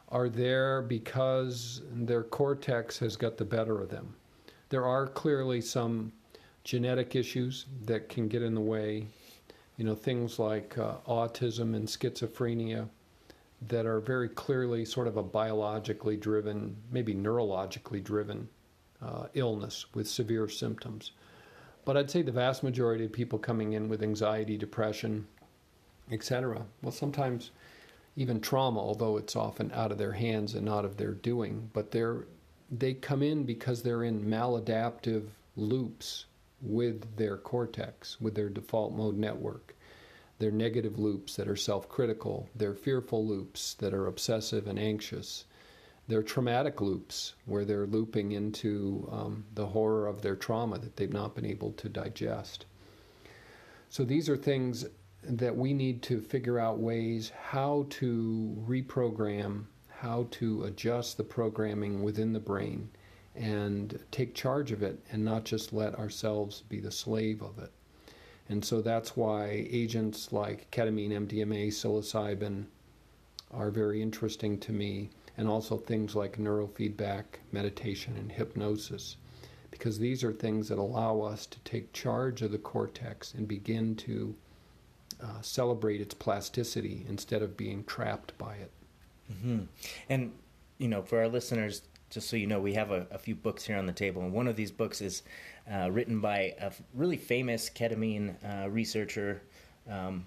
[0.09, 4.15] are there because their cortex has got the better of them.
[4.69, 6.11] There are clearly some
[6.63, 9.07] genetic issues that can get in the way,
[9.77, 12.87] you know, things like uh, autism and schizophrenia
[13.67, 18.47] that are very clearly sort of a biologically driven, maybe neurologically driven
[19.01, 21.11] uh, illness with severe symptoms.
[21.83, 25.27] But I'd say the vast majority of people coming in with anxiety, depression,
[26.11, 26.65] etc.
[26.81, 27.51] Well, sometimes
[28.15, 31.91] even trauma, although it's often out of their hands and not of their doing, but
[31.91, 32.25] they're
[32.71, 36.25] they come in because they're in maladaptive loops
[36.65, 39.75] with their cortex, with their default mode network.
[40.39, 42.49] They're negative loops that are self critical.
[42.55, 45.45] They're fearful loops that are obsessive and anxious.
[46.07, 51.11] They're traumatic loops where they're looping into um, the horror of their trauma that they've
[51.11, 52.65] not been able to digest.
[53.89, 54.85] So these are things
[55.23, 62.03] that we need to figure out ways how to reprogram, how to adjust the programming
[62.03, 62.89] within the brain
[63.35, 67.71] and take charge of it and not just let ourselves be the slave of it.
[68.47, 72.65] And so that's why agents like ketamine, MDMA, psilocybin
[73.51, 79.17] are very interesting to me, and also things like neurofeedback, meditation, and hypnosis,
[79.71, 83.95] because these are things that allow us to take charge of the cortex and begin
[83.95, 84.35] to
[85.21, 88.71] uh, celebrate its plasticity instead of being trapped by it.
[89.31, 89.63] Mm-hmm.
[90.09, 90.33] And,
[90.77, 93.65] you know, for our listeners, just so you know, we have a, a few books
[93.65, 95.23] here on the table, and one of these books is
[95.71, 99.41] uh, written by a really famous ketamine uh, researcher.
[99.89, 100.25] Um,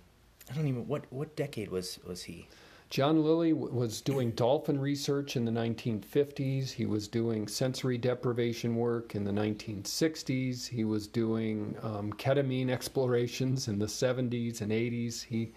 [0.50, 2.48] I don't even what what decade was was he?
[2.90, 6.70] John Lilly was doing dolphin research in the 1950s.
[6.70, 10.66] He was doing sensory deprivation work in the 1960s.
[10.66, 15.22] He was doing um, ketamine explorations in the 70s and 80s.
[15.22, 15.52] He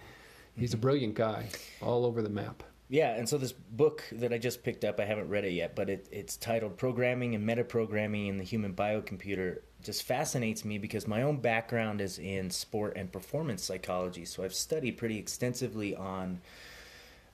[0.57, 1.47] he's a brilliant guy,
[1.81, 2.63] all over the map.
[2.91, 5.77] Yeah, and so this book that I just picked up, I haven't read it yet,
[5.77, 9.59] but it, it's titled Programming and Metaprogramming in the Human Biocomputer.
[9.81, 14.25] Just fascinates me because my own background is in sport and performance psychology.
[14.25, 16.41] So I've studied pretty extensively on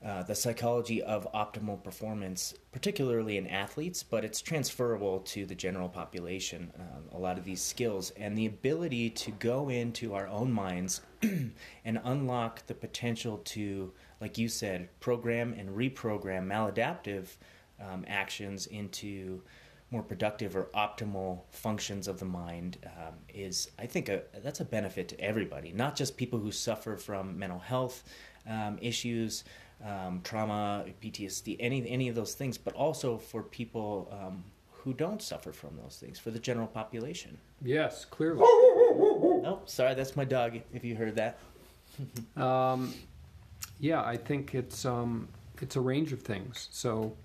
[0.04, 5.88] uh, the psychology of optimal performance, particularly in athletes, but it's transferable to the general
[5.88, 8.10] population, um, a lot of these skills.
[8.10, 14.38] And the ability to go into our own minds and unlock the potential to, like
[14.38, 17.36] you said, program and reprogram maladaptive
[17.80, 19.42] um, actions into
[19.90, 24.64] more productive or optimal functions of the mind um, is, I think, a, that's a
[24.64, 28.04] benefit to everybody, not just people who suffer from mental health
[28.46, 29.44] um, issues
[29.84, 35.22] um, trauma, PTSD, any any of those things, but also for people um, who don't
[35.22, 37.38] suffer from those things, for the general population.
[37.62, 38.40] Yes, clearly.
[38.42, 40.58] Oh, sorry, that's my dog.
[40.72, 41.38] If you heard that.
[43.80, 45.28] yeah, I think it's um,
[45.60, 46.68] it's a range of things.
[46.70, 47.16] So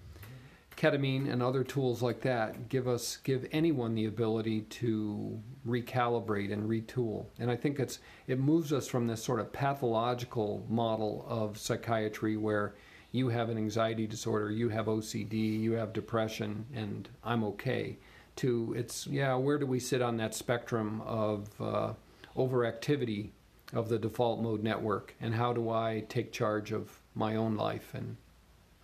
[0.75, 6.69] ketamine and other tools like that give us give anyone the ability to recalibrate and
[6.69, 11.57] retool and i think it's it moves us from this sort of pathological model of
[11.57, 12.73] psychiatry where
[13.11, 17.97] you have an anxiety disorder you have ocd you have depression and i'm okay
[18.35, 21.93] to it's yeah where do we sit on that spectrum of uh,
[22.35, 23.29] overactivity
[23.73, 27.93] of the default mode network and how do i take charge of my own life
[27.93, 28.15] and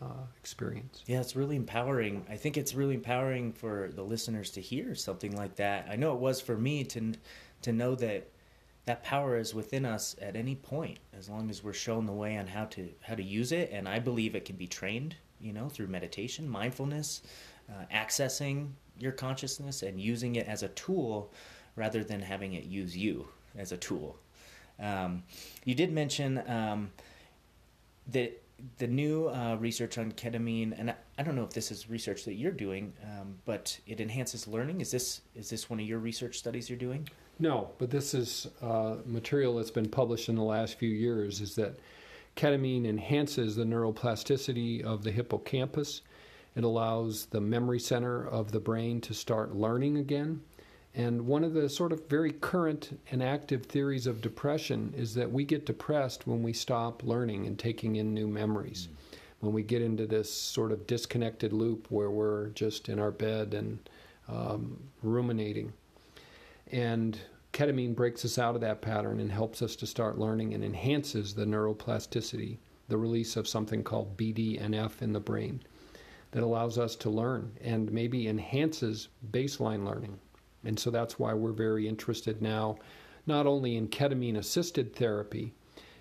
[0.01, 1.03] uh, experience.
[1.07, 2.25] Yeah, it's really empowering.
[2.29, 5.87] I think it's really empowering for the listeners to hear something like that.
[5.89, 7.13] I know it was for me to
[7.63, 8.29] to know that
[8.85, 12.37] that power is within us at any point, as long as we're shown the way
[12.37, 13.71] on how to how to use it.
[13.71, 17.21] And I believe it can be trained, you know, through meditation, mindfulness,
[17.69, 21.33] uh, accessing your consciousness, and using it as a tool
[21.75, 24.17] rather than having it use you as a tool.
[24.81, 25.23] Um,
[25.65, 26.91] you did mention um,
[28.07, 28.41] that
[28.77, 32.33] the new uh, research on ketamine, and I, don't know if this is research that
[32.33, 34.81] you're doing, um, but it enhances learning.
[34.81, 37.07] Is this is this one of your research studies you're doing?
[37.39, 41.39] No, but this is uh, material that's been published in the last few years.
[41.39, 41.79] Is that
[42.35, 46.01] ketamine enhances the neuroplasticity of the hippocampus.
[46.55, 50.41] It allows the memory center of the brain to start learning again.
[50.95, 55.31] And one of the sort of very current and active theories of depression is that
[55.31, 58.87] we get depressed when we stop learning and taking in new memories.
[58.87, 59.17] Mm.
[59.41, 63.53] When we get into this sort of disconnected loop where we're just in our bed
[63.53, 63.79] and
[64.27, 65.73] um, ruminating.
[66.71, 67.17] And
[67.53, 71.33] ketamine breaks us out of that pattern and helps us to start learning and enhances
[71.33, 72.57] the neuroplasticity,
[72.89, 75.61] the release of something called BDNF in the brain
[76.31, 80.19] that allows us to learn and maybe enhances baseline learning.
[80.63, 82.77] And so that's why we're very interested now,
[83.25, 85.53] not only in ketamine assisted therapy,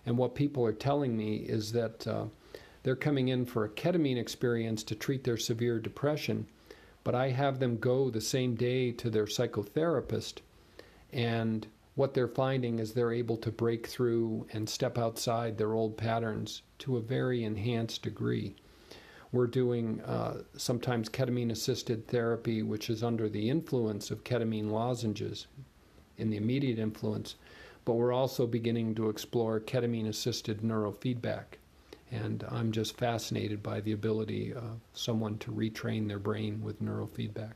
[0.04, 2.24] and what people are telling me is that uh,
[2.82, 6.46] they're coming in for a ketamine experience to treat their severe depression,
[7.04, 10.38] but I have them go the same day to their psychotherapist,
[11.12, 15.96] and what they're finding is they're able to break through and step outside their old
[15.96, 18.54] patterns to a very enhanced degree.
[19.32, 25.46] We're doing uh, sometimes ketamine assisted therapy, which is under the influence of ketamine lozenges
[26.16, 27.36] in the immediate influence,
[27.84, 31.44] but we're also beginning to explore ketamine assisted neurofeedback.
[32.10, 37.52] And I'm just fascinated by the ability of someone to retrain their brain with neurofeedback.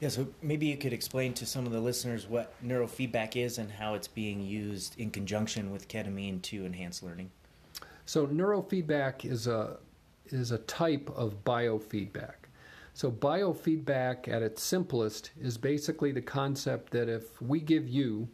[0.00, 3.70] Yeah, so maybe you could explain to some of the listeners what neurofeedback is and
[3.70, 7.30] how it's being used in conjunction with ketamine to enhance learning.
[8.04, 9.78] So, neurofeedback is a
[10.32, 12.34] is a type of biofeedback.
[12.94, 18.26] So, biofeedback at its simplest is basically the concept that if we give you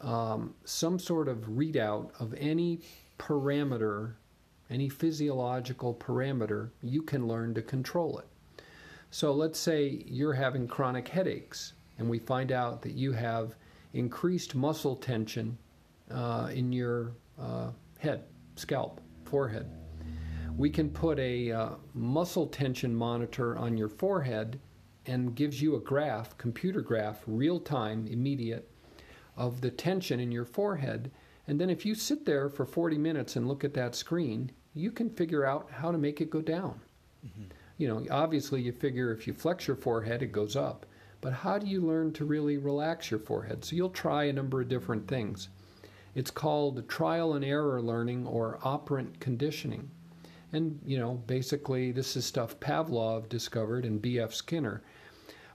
[0.00, 2.80] um, some sort of readout of any
[3.18, 4.12] parameter,
[4.70, 8.28] any physiological parameter, you can learn to control it.
[9.10, 13.56] So, let's say you're having chronic headaches, and we find out that you have
[13.94, 15.58] increased muscle tension
[16.08, 18.22] uh, in your uh, head,
[18.54, 19.68] scalp, forehead
[20.56, 24.60] we can put a uh, muscle tension monitor on your forehead
[25.06, 28.68] and gives you a graph, computer graph, real time, immediate,
[29.36, 31.10] of the tension in your forehead.
[31.46, 34.90] And then if you sit there for 40 minutes and look at that screen, you
[34.90, 36.80] can figure out how to make it go down.
[37.26, 37.44] Mm-hmm.
[37.78, 40.86] You know, obviously, you figure if you flex your forehead, it goes up.
[41.20, 43.64] But how do you learn to really relax your forehead?
[43.64, 45.48] So you'll try a number of different things.
[46.14, 49.90] It's called trial and error learning or operant conditioning.
[50.52, 54.34] And, you know, basically, this is stuff Pavlov discovered and B.F.
[54.34, 54.82] Skinner.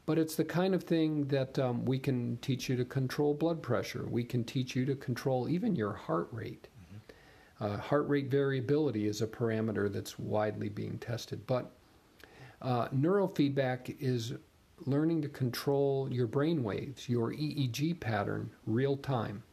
[0.07, 3.61] But it's the kind of thing that um, we can teach you to control blood
[3.61, 4.07] pressure.
[4.09, 6.69] We can teach you to control even your heart rate.
[6.81, 7.65] Mm-hmm.
[7.65, 11.45] Uh, heart rate variability is a parameter that's widely being tested.
[11.45, 11.71] But
[12.61, 14.33] uh, neurofeedback is
[14.85, 19.43] learning to control your brain waves, your EEG pattern, real time.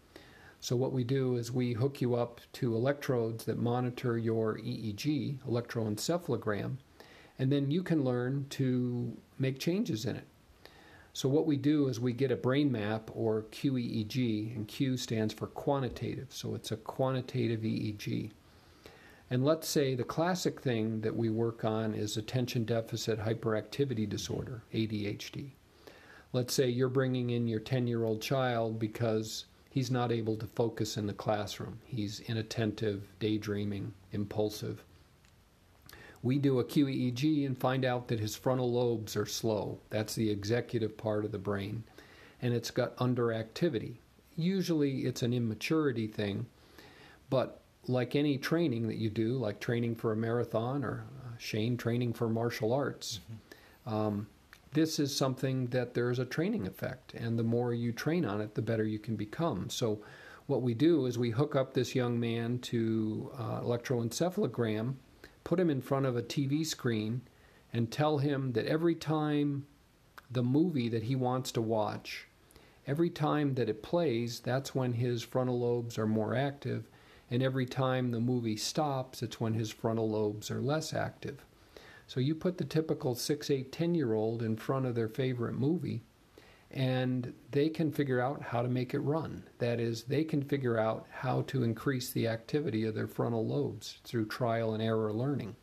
[0.64, 5.40] So, what we do is we hook you up to electrodes that monitor your EEG,
[5.46, 6.78] electroencephalogram,
[7.38, 10.26] and then you can learn to make changes in it.
[11.12, 15.34] So, what we do is we get a brain map or QEEG, and Q stands
[15.34, 18.30] for quantitative, so it's a quantitative EEG.
[19.28, 24.62] And let's say the classic thing that we work on is attention deficit hyperactivity disorder,
[24.72, 25.50] ADHD.
[26.32, 29.44] Let's say you're bringing in your 10 year old child because
[29.74, 31.76] he's not able to focus in the classroom.
[31.84, 34.84] He's inattentive, daydreaming, impulsive.
[36.22, 39.80] We do a QEEG and find out that his frontal lobes are slow.
[39.90, 41.82] That's the executive part of the brain.
[42.40, 43.96] And it's got underactivity.
[44.36, 46.46] Usually it's an immaturity thing,
[47.28, 51.76] but like any training that you do, like training for a marathon or uh, Shane
[51.76, 53.18] training for martial arts,
[53.88, 53.92] mm-hmm.
[53.92, 54.26] um,
[54.74, 58.54] this is something that there's a training effect, and the more you train on it,
[58.54, 59.70] the better you can become.
[59.70, 60.02] So,
[60.46, 64.96] what we do is we hook up this young man to uh, electroencephalogram,
[65.42, 67.22] put him in front of a TV screen,
[67.72, 69.66] and tell him that every time
[70.30, 72.26] the movie that he wants to watch,
[72.86, 76.88] every time that it plays, that's when his frontal lobes are more active,
[77.30, 81.46] and every time the movie stops, it's when his frontal lobes are less active.
[82.06, 85.54] So you put the typical 6, 8, 10 year old in front of their favorite
[85.54, 86.02] movie,
[86.70, 89.44] and they can figure out how to make it run.
[89.58, 93.98] That is, they can figure out how to increase the activity of their frontal lobes
[94.04, 95.56] through trial and error learning.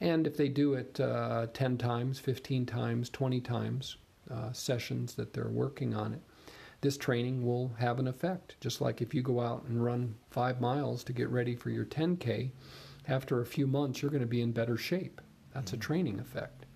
[0.00, 3.96] And if they do it uh, 10 times, 15 times, 20 times,
[4.30, 6.20] uh, sessions that they're working on it,
[6.80, 8.56] this training will have an effect.
[8.60, 11.86] Just like if you go out and run five miles to get ready for your
[11.86, 12.50] 10K,
[13.08, 15.20] after a few months, you're going to be in better shape.
[15.54, 16.66] That's a training effect.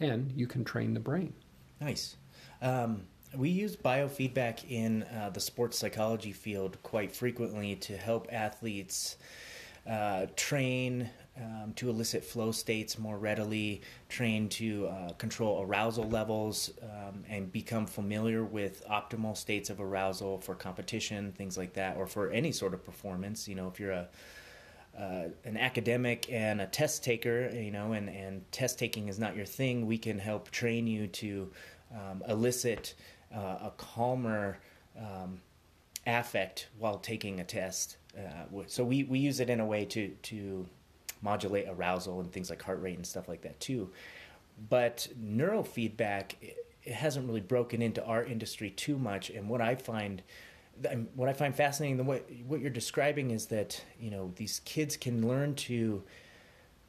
[0.00, 1.34] And you can train the brain.
[1.80, 2.16] Nice.
[2.60, 3.02] Um,
[3.36, 9.16] we use biofeedback in uh, the sports psychology field quite frequently to help athletes
[9.88, 16.72] uh, train um, to elicit flow states more readily, train to uh, control arousal levels,
[16.82, 22.06] um, and become familiar with optimal states of arousal for competition, things like that, or
[22.06, 23.48] for any sort of performance.
[23.48, 24.08] You know, if you're a
[24.98, 29.34] uh, an academic and a test taker, you know, and, and test taking is not
[29.34, 31.50] your thing, we can help train you to
[31.94, 32.94] um, elicit
[33.34, 34.58] uh, a calmer
[34.98, 35.40] um,
[36.06, 37.96] affect while taking a test.
[38.16, 40.66] Uh, so we, we use it in a way to, to
[41.22, 43.90] modulate arousal and things like heart rate and stuff like that too.
[44.68, 46.34] But neurofeedback,
[46.84, 49.30] it hasn't really broken into our industry too much.
[49.30, 50.22] And what I find
[51.14, 54.96] what I find fascinating, the what what you're describing is that you know these kids
[54.96, 56.02] can learn to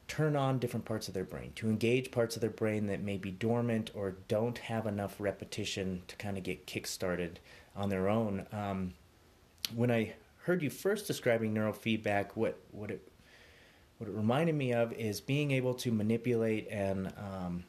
[0.06, 3.16] turn on different parts of their brain, to engage parts of their brain that may
[3.16, 7.40] be dormant or don't have enough repetition to kind of get kick-started
[7.74, 8.46] on their own.
[8.52, 8.92] Um,
[9.74, 13.08] when I heard you first describing neurofeedback, what what it
[13.98, 17.64] what it reminded me of is being able to manipulate and um,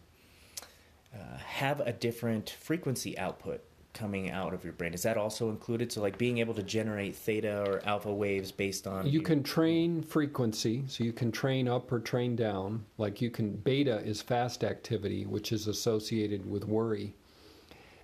[1.13, 3.63] uh, have a different frequency output
[3.96, 4.93] coming out of your brain.
[4.93, 5.91] Is that also included?
[5.91, 9.08] So, like being able to generate theta or alpha waves based on.
[9.08, 12.86] You can train frequency, so you can train up or train down.
[13.00, 17.16] Like you can, beta is fast activity, which is associated with worry.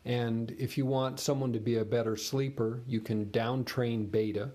[0.06, 4.50] And if you want someone to be a better sleeper, you can down train beta.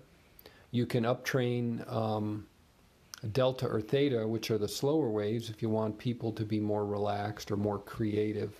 [0.71, 2.45] You can up train um,
[3.31, 6.85] delta or theta, which are the slower waves, if you want people to be more
[6.85, 8.59] relaxed or more creative.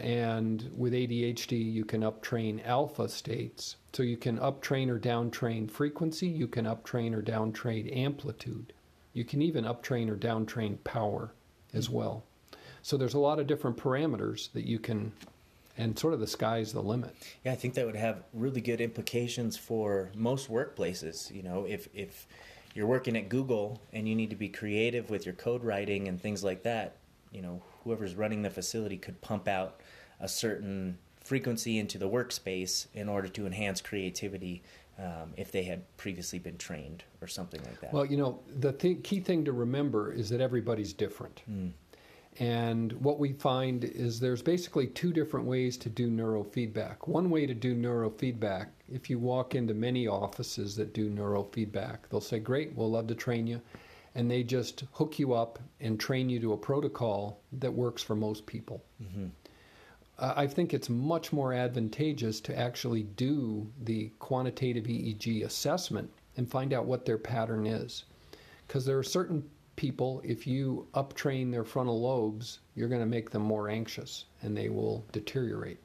[0.00, 3.76] And with ADHD, you can uptrain alpha states.
[3.92, 8.72] So you can uptrain or downtrain frequency, you can uptrain or downtrain amplitude.
[9.12, 11.32] You can even uptrain or downtrain power
[11.72, 12.24] as well.
[12.82, 15.12] So there's a lot of different parameters that you can
[15.76, 17.14] and sort of the sky's the limit.
[17.44, 21.34] Yeah, I think that would have really good implications for most workplaces.
[21.34, 22.26] You know, if if
[22.74, 26.20] you're working at Google and you need to be creative with your code writing and
[26.20, 26.96] things like that,
[27.32, 29.80] you know, whoever's running the facility could pump out
[30.20, 34.62] a certain frequency into the workspace in order to enhance creativity
[34.98, 37.92] um, if they had previously been trained or something like that.
[37.92, 41.42] Well, you know, the th- key thing to remember is that everybody's different.
[41.50, 41.72] Mm.
[42.40, 47.06] And what we find is there's basically two different ways to do neurofeedback.
[47.06, 52.20] One way to do neurofeedback, if you walk into many offices that do neurofeedback, they'll
[52.20, 53.60] say, Great, we'll love to train you.
[54.14, 58.14] And they just hook you up and train you to a protocol that works for
[58.14, 58.82] most people.
[59.02, 59.26] Mm-hmm.
[60.18, 66.72] I think it's much more advantageous to actually do the quantitative EEG assessment and find
[66.72, 68.04] out what their pattern is.
[68.66, 69.42] Because there are certain
[69.74, 74.56] people, if you uptrain their frontal lobes, you're going to make them more anxious and
[74.56, 75.78] they will deteriorate.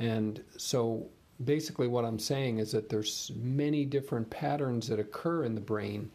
[0.00, 1.06] And so
[1.44, 6.10] basically what I'm saying is that there's many different patterns that occur in the brain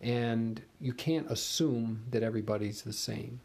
[0.00, 3.40] and you can't assume that everybody's the same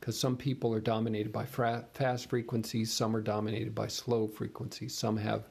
[0.00, 4.92] because some people are dominated by fra- fast frequencies, some are dominated by slow frequencies,
[4.92, 5.44] some have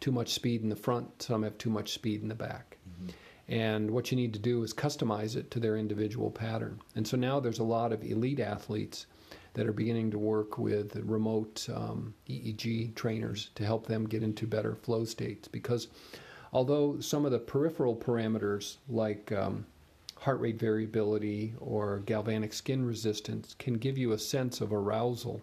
[0.00, 2.76] too much speed in the front, some have too much speed in the back.
[2.86, 3.10] Mm-hmm.
[3.48, 6.80] And what you need to do is customize it to their individual pattern.
[6.94, 9.06] And so now there's a lot of elite athletes
[9.54, 14.46] that are beginning to work with remote um, EEG trainers to help them get into
[14.46, 15.48] better flow states.
[15.48, 15.88] Because
[16.52, 19.64] although some of the peripheral parameters, like um,
[20.18, 25.40] heart rate variability or galvanic skin resistance can give you a sense of arousal.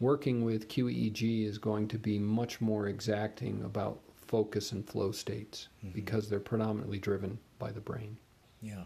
[0.00, 5.68] Working with QEEG is going to be much more exacting about focus and flow states
[5.78, 5.94] mm-hmm.
[5.94, 8.16] because they're predominantly driven by the brain.
[8.60, 8.84] Yeah.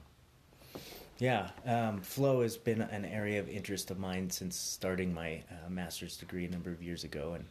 [1.19, 5.69] Yeah, um, flow has been an area of interest of mine since starting my uh,
[5.69, 7.45] master's degree a number of years ago, and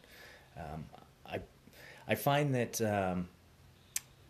[0.57, 0.85] um,
[1.25, 1.41] I
[2.07, 3.27] I find that um,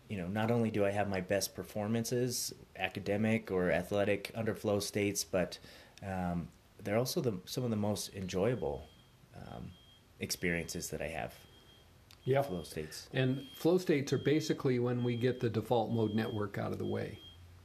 [0.08, 4.80] you know, not only do I have my best performances, academic or athletic under flow
[4.80, 5.58] states, but
[6.06, 6.48] um,
[6.82, 8.88] they're also the, some of the most enjoyable
[9.36, 9.70] um,
[10.20, 11.34] experiences that I have.
[12.24, 13.08] Yeah, flow states.
[13.12, 16.86] And flow states are basically when we get the default mode network out of the
[16.86, 17.18] way.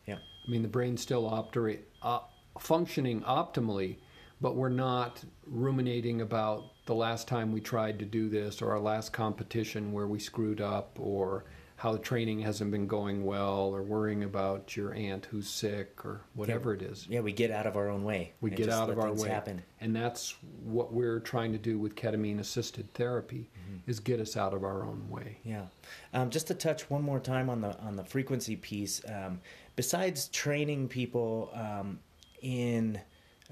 [0.06, 0.16] Yeah.
[0.16, 2.20] I mean, the brain's still operate, uh,
[2.60, 3.98] functioning optimally,
[4.42, 8.80] but we're not ruminating about the last time we tried to do this or our
[8.80, 11.46] last competition where we screwed up or
[11.84, 16.22] how the training hasn't been going well or worrying about your aunt who's sick or
[16.34, 16.82] whatever yeah.
[16.82, 17.06] it is.
[17.10, 18.32] Yeah, we get out of our own way.
[18.40, 19.28] We get out of our way.
[19.28, 19.62] Happen.
[19.82, 23.80] And that's what we're trying to do with ketamine assisted therapy mm-hmm.
[23.92, 25.40] is get us out of our own way.
[25.44, 25.66] Yeah.
[26.14, 29.42] Um, just to touch one more time on the on the frequency piece, um,
[29.76, 32.00] besides training people um,
[32.42, 32.98] in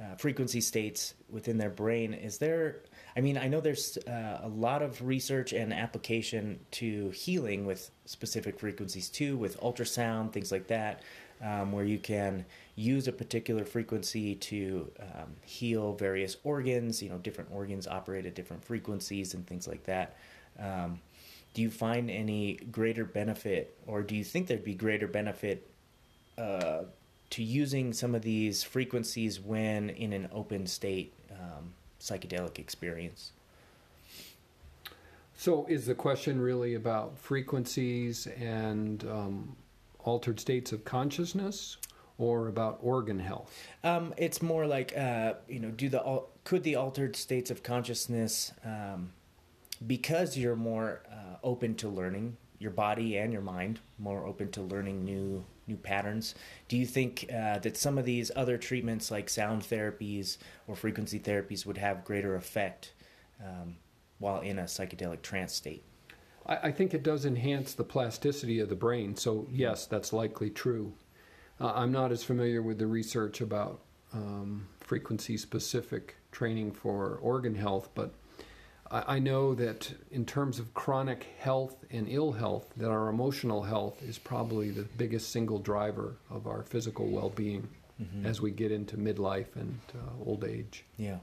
[0.02, 2.84] uh, frequency states within their brain, is there
[3.16, 7.92] I mean, I know there's uh, a lot of research and application to healing with
[8.06, 11.02] specific frequencies too, with ultrasound, things like that,
[11.42, 12.46] um, where you can
[12.76, 17.02] use a particular frequency to um, heal various organs.
[17.02, 20.16] You know, different organs operate at different frequencies and things like that.
[20.58, 21.02] Um,
[21.54, 25.70] do you find any greater benefit, or do you think there'd be greater benefit
[26.38, 26.84] uh,
[27.32, 31.14] to using some of these frequencies when in an open state?
[31.30, 33.32] Um, psychedelic experience.
[35.38, 39.56] So, is the question really about frequencies and um,
[40.00, 41.78] altered states of consciousness,
[42.18, 43.58] or about organ health?
[43.84, 48.52] Um, it's more like uh, you know, do the could the altered states of consciousness,
[48.64, 49.12] um,
[49.88, 54.62] because you're more uh, open to learning your body and your mind, more open to
[54.62, 56.36] learning new new patterns.
[56.68, 60.38] Do you think uh, that some of these other treatments, like sound therapies
[60.68, 62.94] or frequency therapies, would have greater effect
[63.44, 63.78] um,
[64.20, 65.84] while in a psychedelic trance state?
[66.46, 69.16] I, I, think it does enhance the plasticity of the brain.
[69.16, 70.94] So yes, that's likely true.
[71.60, 73.82] Uh, I'm not as familiar with the research about
[74.14, 78.14] um, frequency-specific training for organ health, but
[78.94, 84.04] I know that in terms of chronic health and ill health, that our emotional health
[84.04, 87.70] is probably the biggest single driver of our physical well-being
[88.02, 88.26] mm-hmm.
[88.26, 90.84] as we get into midlife and uh, old age.
[90.98, 91.20] Yeah,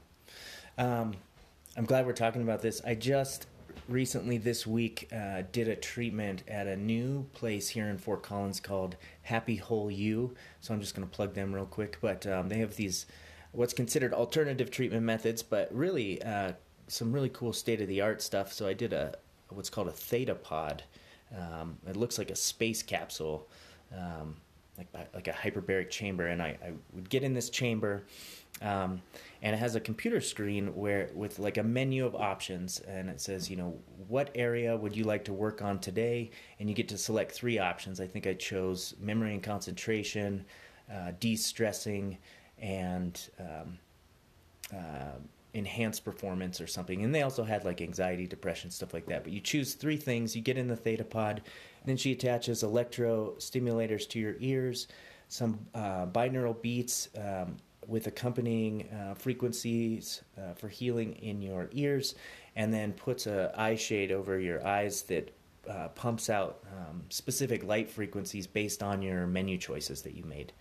[0.79, 1.13] um,
[1.77, 2.81] I'm glad we're talking about this.
[2.83, 3.45] I just
[3.87, 8.59] recently this week uh, did a treatment at a new place here in Fort Collins
[8.59, 10.33] called Happy Whole You.
[10.59, 13.05] So I'm just going to plug them real quick, but um, they have these
[13.51, 16.19] what's considered alternative treatment methods, but really.
[16.23, 16.53] Uh,
[16.89, 18.51] some really cool state of the art stuff.
[18.51, 19.15] So I did a
[19.49, 20.83] what's called a theta pod.
[21.35, 23.47] Um, it looks like a space capsule,
[23.95, 24.35] um,
[24.77, 26.27] like like a hyperbaric chamber.
[26.27, 28.03] And I, I would get in this chamber,
[28.61, 29.01] um,
[29.41, 33.21] and it has a computer screen where with like a menu of options, and it
[33.21, 33.77] says, you know,
[34.07, 36.31] what area would you like to work on today?
[36.59, 37.99] And you get to select three options.
[38.01, 40.45] I think I chose memory and concentration,
[40.91, 42.17] uh, de-stressing,
[42.57, 43.77] and um,
[44.75, 45.17] uh,
[45.53, 47.03] enhanced performance or something.
[47.03, 49.23] And they also had like anxiety, depression, stuff like that.
[49.23, 51.41] But you choose three things, you get in the theta pod,
[51.85, 54.87] Then she attaches electro stimulators to your ears,
[55.27, 62.15] some uh, binaural beats um, with accompanying uh, frequencies uh, for healing in your ears,
[62.55, 65.33] and then puts a eye shade over your eyes that
[65.69, 70.51] uh, pumps out um, specific light frequencies based on your menu choices that you made.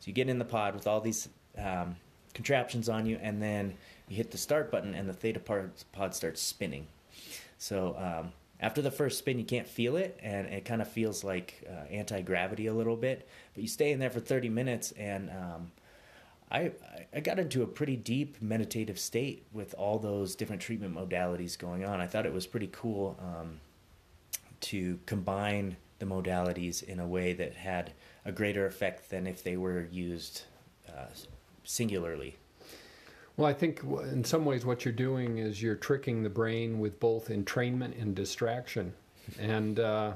[0.00, 1.28] So you get in the pod with all these
[1.58, 1.96] um,
[2.34, 3.74] contraptions on you, and then
[4.08, 6.86] you hit the start button, and the theta pod starts spinning.
[7.58, 11.24] So um, after the first spin, you can't feel it, and it kind of feels
[11.24, 13.28] like uh, anti gravity a little bit.
[13.54, 15.72] But you stay in there for 30 minutes, and um,
[16.50, 16.72] I,
[17.14, 21.84] I got into a pretty deep meditative state with all those different treatment modalities going
[21.84, 22.00] on.
[22.00, 23.60] I thought it was pretty cool um,
[24.60, 27.92] to combine the modalities in a way that had
[28.24, 30.42] a greater effect than if they were used
[30.88, 31.06] uh,
[31.64, 32.36] singularly.
[33.36, 36.98] Well, I think in some ways what you're doing is you're tricking the brain with
[36.98, 38.94] both entrainment and distraction.
[39.38, 40.12] And uh,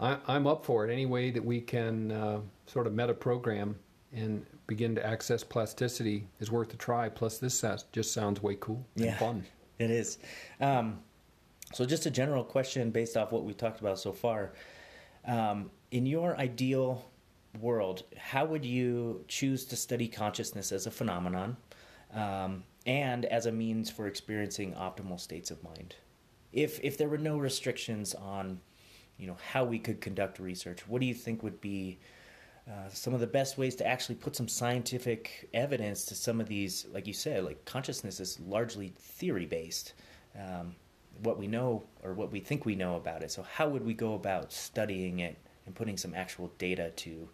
[0.00, 0.92] I, am up for it.
[0.92, 3.76] Any way that we can uh, sort of meta program
[4.12, 7.08] and begin to access plasticity is worth a try.
[7.08, 9.44] Plus, this just sounds way cool and yeah, fun.
[9.78, 10.18] It is.
[10.60, 11.00] Um,
[11.74, 14.52] so, just a general question based off what we talked about so far.
[15.26, 17.10] Um, in your ideal
[17.60, 21.56] world, how would you choose to study consciousness as a phenomenon
[22.14, 25.96] um, and as a means for experiencing optimal states of mind?
[26.52, 28.60] If if there were no restrictions on,
[29.18, 31.98] you know, how we could conduct research, what do you think would be
[32.68, 36.48] uh, some of the best ways to actually put some scientific evidence to some of
[36.48, 39.94] these, like you said, like consciousness is largely theory based.
[40.38, 40.74] Um,
[41.22, 43.30] what we know or what we think we know about it.
[43.30, 45.36] So, how would we go about studying it
[45.66, 47.28] and putting some actual data to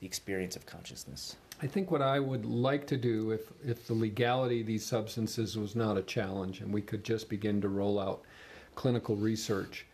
[0.00, 1.36] the experience of consciousness?
[1.60, 5.58] I think what I would like to do, if, if the legality of these substances
[5.58, 8.22] was not a challenge and we could just begin to roll out
[8.76, 9.84] clinical research,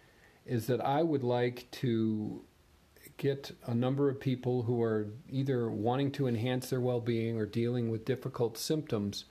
[0.44, 2.42] is that I would like to
[3.16, 7.46] get a number of people who are either wanting to enhance their well being or
[7.46, 9.24] dealing with difficult symptoms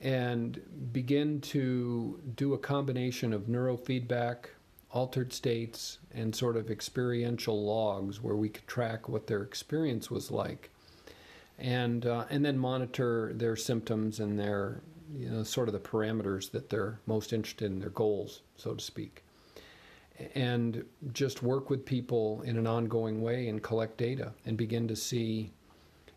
[0.00, 0.60] and
[0.92, 4.46] begin to do a combination of neurofeedback,
[4.90, 10.32] altered states, and sort of experiential logs where we could track what their experience was
[10.32, 10.70] like.
[11.62, 14.82] And, uh, and then monitor their symptoms and their,
[15.16, 18.82] you know, sort of the parameters that they're most interested in, their goals, so to
[18.82, 19.22] speak.
[20.34, 24.96] And just work with people in an ongoing way and collect data and begin to
[24.96, 25.52] see,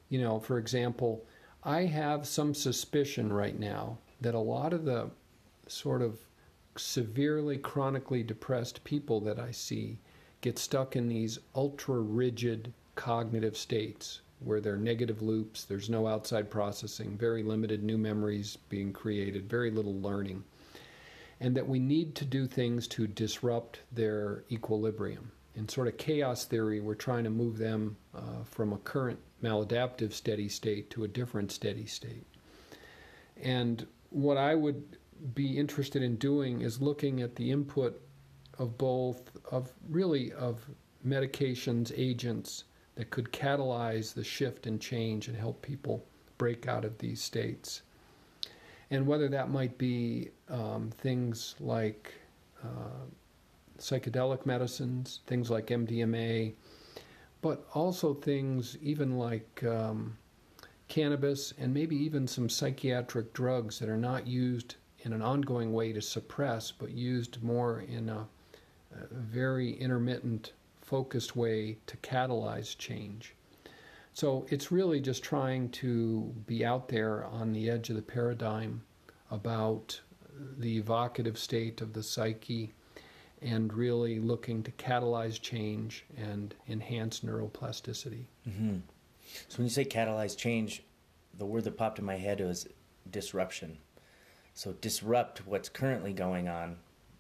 [0.10, 1.24] you know, for example,
[1.64, 5.12] I have some suspicion right now that a lot of the
[5.68, 6.18] sort of
[6.76, 10.00] severely chronically depressed people that I see
[10.42, 16.08] get stuck in these ultra rigid cognitive states where there are negative loops, there's no
[16.08, 20.44] outside processing, very limited new memories being created, very little learning
[21.40, 25.32] and that we need to do things to disrupt their equilibrium.
[25.56, 30.14] In sort of chaos theory, we're trying to move them uh, from a current maladaptive
[30.14, 32.26] steady state to a different steady state.
[33.42, 34.98] And what I would
[35.34, 38.02] be interested in doing is looking at the input
[38.58, 40.66] of both, of really of
[41.06, 42.66] medications, agents
[42.96, 46.06] that could catalyze the shift and change and help people
[46.38, 47.82] break out of these states.
[48.92, 52.14] And whether that might be um, things like
[52.64, 53.06] uh,
[53.78, 56.54] psychedelic medicines, things like MDMA,
[57.42, 60.18] but also things even like um,
[60.88, 65.94] cannabis and maybe even some psychiatric drugs that are not used in an ongoing way
[65.94, 68.28] to suppress, but used more in a,
[68.94, 70.54] a very intermittent,
[70.86, 73.36] focused way to catalyze change.
[74.14, 78.82] So it's really just trying to be out there on the edge of the paradigm
[79.30, 80.00] about
[80.58, 82.74] the evocative state of the psyche
[83.42, 88.26] and really looking to catalyze change and enhance neuroplasticity.
[88.48, 88.78] Mm-hmm.
[89.50, 90.84] So when you say catalyze change,
[91.38, 92.68] the word that popped in my head was
[93.12, 93.78] disruption.
[94.54, 96.78] So disrupt what's currently going on,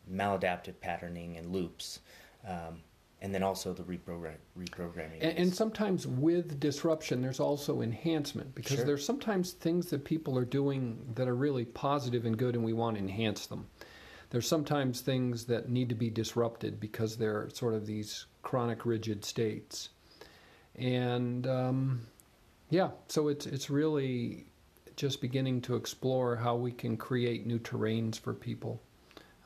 [0.09, 1.99] maladaptive patterning and loops,
[2.47, 2.81] um,
[3.25, 5.17] and then also the reprogram- reprogramming.
[5.19, 8.85] And, and, sometimes with disruption, there's also enhancement because sure.
[8.85, 12.71] there's sometimes things that people are doing that are really positive and good, and we
[12.71, 13.65] want to enhance them.
[14.29, 19.25] There's sometimes things that need to be disrupted because they're sort of these chronic rigid
[19.25, 19.89] states.
[20.75, 22.01] And um,
[22.69, 24.45] yeah, so it's it's really
[24.97, 28.83] just beginning to explore how we can create new terrains for people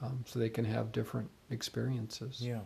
[0.02, 2.42] um, so they can have different experiences.
[2.42, 2.62] Yeah.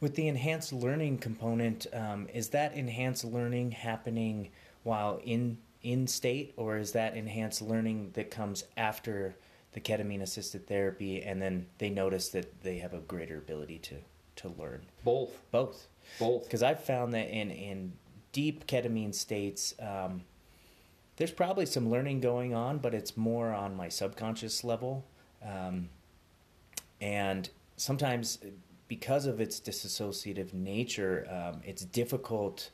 [0.00, 4.50] With the enhanced learning component, um, is that enhanced learning happening
[4.82, 9.36] while in in state, or is that enhanced learning that comes after
[9.72, 13.96] the ketamine assisted therapy, and then they notice that they have a greater ability to
[14.36, 14.82] to learn?
[15.04, 15.38] Both.
[15.50, 15.88] Both.
[16.18, 16.44] Both.
[16.44, 17.92] Because I've found that in, in
[18.32, 20.22] deep ketamine states, um,
[21.16, 25.04] there's probably some learning going on, but it's more on my subconscious level.
[25.44, 25.90] Um,
[27.00, 28.38] and sometimes,
[28.88, 32.70] because of its disassociative nature, um, it's difficult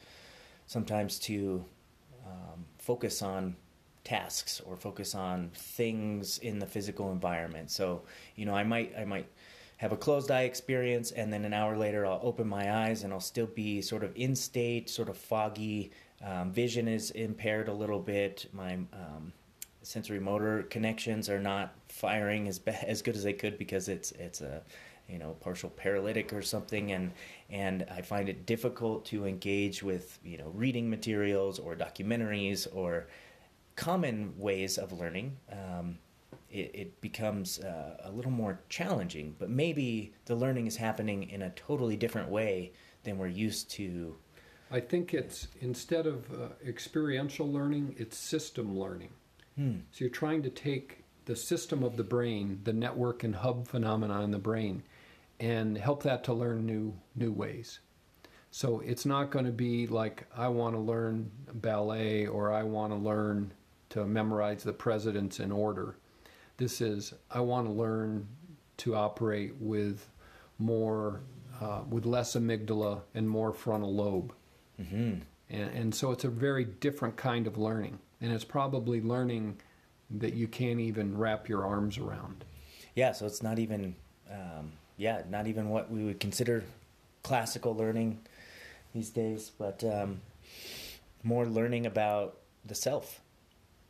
[0.66, 1.64] sometimes to
[2.26, 3.56] um, focus on
[4.04, 7.70] tasks or focus on things in the physical environment.
[7.70, 8.02] So,
[8.36, 9.26] you know, I might I might
[9.78, 13.12] have a closed eye experience and then an hour later I'll open my eyes and
[13.12, 15.90] I'll still be sort of in state, sort of foggy.
[16.22, 18.46] Um, vision is impaired a little bit.
[18.52, 19.32] My um,
[19.84, 24.40] sensory motor connections are not firing as as good as they could because it's it's
[24.40, 24.62] a
[25.08, 27.12] you know partial paralytic or something and
[27.50, 33.06] and I find it difficult to engage with you know reading materials or documentaries or
[33.76, 35.36] common ways of learning.
[35.50, 35.98] Um,
[36.50, 41.42] it, it, becomes uh, a little more challenging, but maybe the learning is happening in
[41.42, 42.70] a totally different way
[43.02, 44.14] than we're used to.
[44.70, 49.10] I think it's instead of uh, experiential learning, it's system learning.
[49.56, 49.78] Hmm.
[49.92, 54.22] So you're trying to take the system of the brain, the network and hub phenomena
[54.22, 54.82] in the brain,
[55.40, 57.80] and help that to learn new new ways.
[58.50, 62.92] So it's not going to be like I want to learn ballet or I want
[62.92, 63.52] to learn
[63.90, 65.96] to memorize the presidents in order.
[66.56, 68.28] This is I want to learn
[68.78, 70.08] to operate with
[70.58, 71.20] more,
[71.60, 74.32] uh, with less amygdala and more frontal lobe.
[74.80, 75.20] Mm-hmm.
[75.50, 77.98] And, and so it's a very different kind of learning.
[78.24, 79.60] And it's probably learning
[80.08, 82.46] that you can't even wrap your arms around.
[82.94, 83.94] Yeah, so it's not even,
[84.32, 86.64] um, yeah, not even what we would consider
[87.22, 88.20] classical learning
[88.94, 90.22] these days, but um,
[91.22, 93.20] more learning about the self,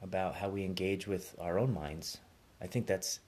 [0.03, 2.19] about how we engage with our own minds.
[2.61, 3.21] I think that's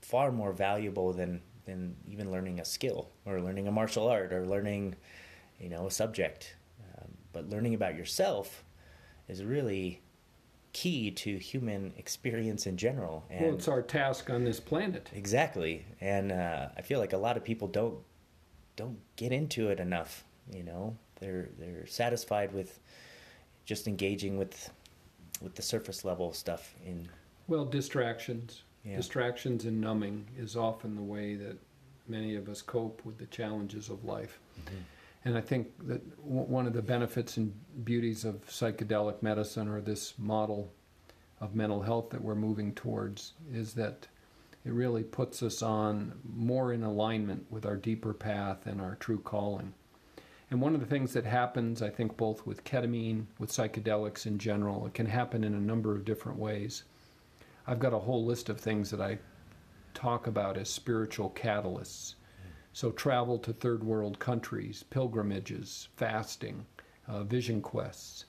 [0.00, 4.44] far more valuable than than even learning a skill or learning a martial art or
[4.44, 4.96] learning,
[5.60, 6.56] you know, a subject.
[6.82, 8.64] Um, but learning about yourself
[9.28, 10.00] is really
[10.78, 13.24] key to human experience in general.
[13.30, 15.10] And well, it's our task on this planet.
[15.12, 17.98] Exactly, and uh, I feel like a lot of people don't
[18.76, 20.22] don't get into it enough.
[20.52, 22.78] You know, they're they're satisfied with
[23.64, 24.70] just engaging with
[25.42, 27.08] with the surface level stuff in
[27.48, 28.96] well distractions yeah.
[28.96, 31.56] distractions and numbing is often the way that
[32.08, 34.76] many of us cope with the challenges of life mm-hmm.
[35.24, 37.52] And i think that one of the benefits and
[37.84, 40.72] beauties of psychedelic medicine or this model
[41.40, 44.06] of mental health that we're moving towards is that
[44.64, 49.20] it really puts us on more in alignment with our deeper path and our true
[49.20, 49.72] calling
[50.50, 54.38] and one of the things that happens, I think, both with ketamine, with psychedelics in
[54.38, 56.84] general, it can happen in a number of different ways.
[57.66, 59.18] I've got a whole list of things that I
[59.92, 62.14] talk about as spiritual catalysts.
[62.78, 66.64] So, travel to third world countries, pilgrimages, fasting,
[67.08, 68.26] uh, vision quests,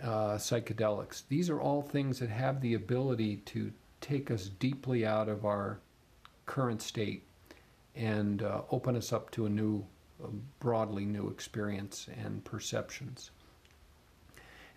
[0.00, 1.24] uh, psychedelics.
[1.26, 5.80] These are all things that have the ability to take us deeply out of our
[6.46, 7.26] current state
[7.96, 9.84] and uh, open us up to a new
[10.60, 13.32] broadly new experience and perceptions.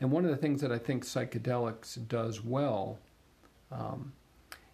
[0.01, 2.97] And one of the things that I think psychedelics does well
[3.71, 4.13] um,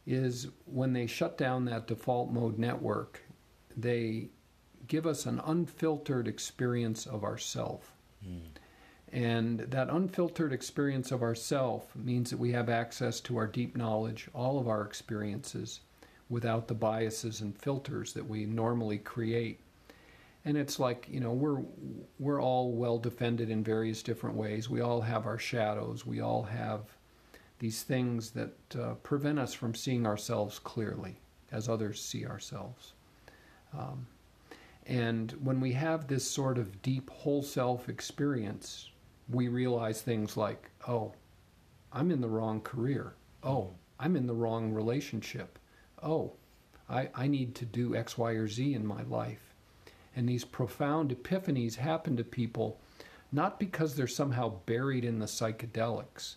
[0.07, 3.22] is when they shut down that default mode network,
[3.78, 4.30] they
[4.88, 7.93] give us an unfiltered experience of ourself.
[8.26, 8.41] Mm.
[9.11, 14.28] And that unfiltered experience of ourself means that we have access to our deep knowledge,
[14.34, 15.82] all of our experiences,
[16.30, 19.59] without the biases and filters that we normally create
[20.45, 21.61] and it's like you know we're
[22.19, 26.43] we're all well defended in various different ways we all have our shadows we all
[26.43, 26.82] have
[27.59, 31.17] these things that uh, prevent us from seeing ourselves clearly
[31.51, 32.93] as others see ourselves
[33.78, 34.07] um,
[34.86, 38.89] and when we have this sort of deep whole self experience
[39.30, 41.13] we realize things like oh
[41.91, 43.13] i'm in the wrong career.
[43.43, 45.57] Oh i'm in the wrong relationship.
[46.01, 46.34] Oh
[46.89, 49.53] i, I need to do x y or z in my life.
[50.15, 52.80] And these profound epiphanies happen to people
[53.32, 56.36] not because they're somehow buried in the psychedelics,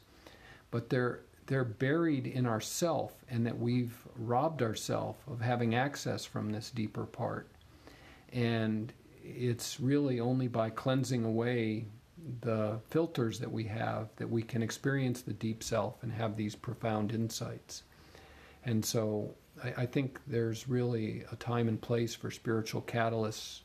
[0.71, 6.51] but they're they're buried in ourself and that we've robbed ourselves of having access from
[6.51, 7.49] this deeper part.
[8.33, 8.93] And
[9.23, 11.87] it's really only by cleansing away
[12.41, 16.55] the filters that we have that we can experience the deep self and have these
[16.55, 17.85] profound insights.
[18.65, 23.61] And so I, I think there's really a time and place for spiritual catalysts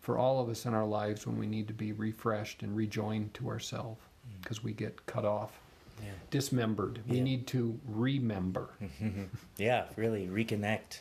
[0.00, 3.32] for all of us in our lives when we need to be refreshed and rejoined
[3.34, 4.00] to ourselves
[4.42, 4.64] because mm.
[4.64, 5.58] we get cut off,
[6.02, 6.10] yeah.
[6.30, 7.02] dismembered.
[7.08, 7.22] We yeah.
[7.22, 8.70] need to remember.
[9.56, 11.00] yeah, really reconnect.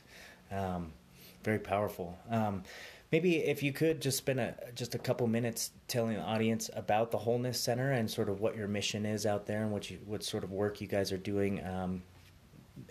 [0.52, 0.94] Um,
[1.44, 2.18] very powerful.
[2.30, 2.64] Um,
[3.14, 7.12] Maybe if you could just spend a, just a couple minutes telling the audience about
[7.12, 10.00] the Wholeness Center and sort of what your mission is out there and what you
[10.08, 11.64] what sort of work you guys are doing.
[11.64, 12.02] Um,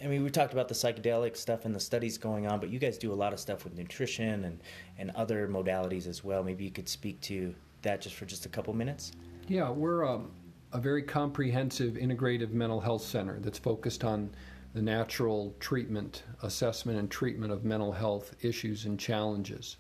[0.01, 2.79] I mean, we talked about the psychedelic stuff and the studies going on, but you
[2.79, 4.61] guys do a lot of stuff with nutrition and,
[4.97, 6.45] and other modalities as well.
[6.45, 9.11] Maybe you could speak to that just for just a couple minutes.
[9.49, 10.31] Yeah, we're um,
[10.73, 14.31] a very comprehensive integrative mental health center that's focused on
[14.75, 19.77] the natural treatment, assessment, and treatment of mental health issues and challenges.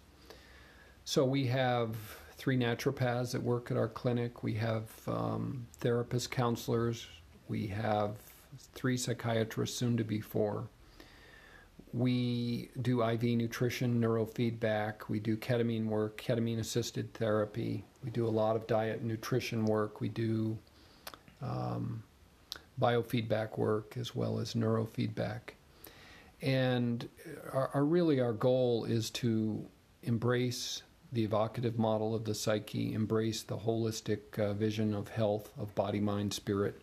[1.04, 1.96] So we have
[2.36, 4.42] three naturopaths that work at our clinic.
[4.42, 7.06] We have um, therapists, counselors.
[7.48, 8.16] We have
[8.74, 10.68] three psychiatrists, soon to be four.
[11.94, 15.08] We do IV nutrition, neurofeedback.
[15.08, 17.84] We do ketamine work, ketamine assisted therapy.
[18.04, 20.00] We do a lot of diet and nutrition work.
[20.00, 20.58] We do
[21.42, 22.02] um,
[22.80, 25.40] biofeedback work as well as neurofeedback.
[26.40, 27.08] And
[27.52, 29.64] our, our, really our goal is to
[30.02, 30.82] embrace
[31.12, 36.00] the evocative model of the psyche, embrace the holistic uh, vision of health, of body,
[36.00, 36.80] mind, spirit.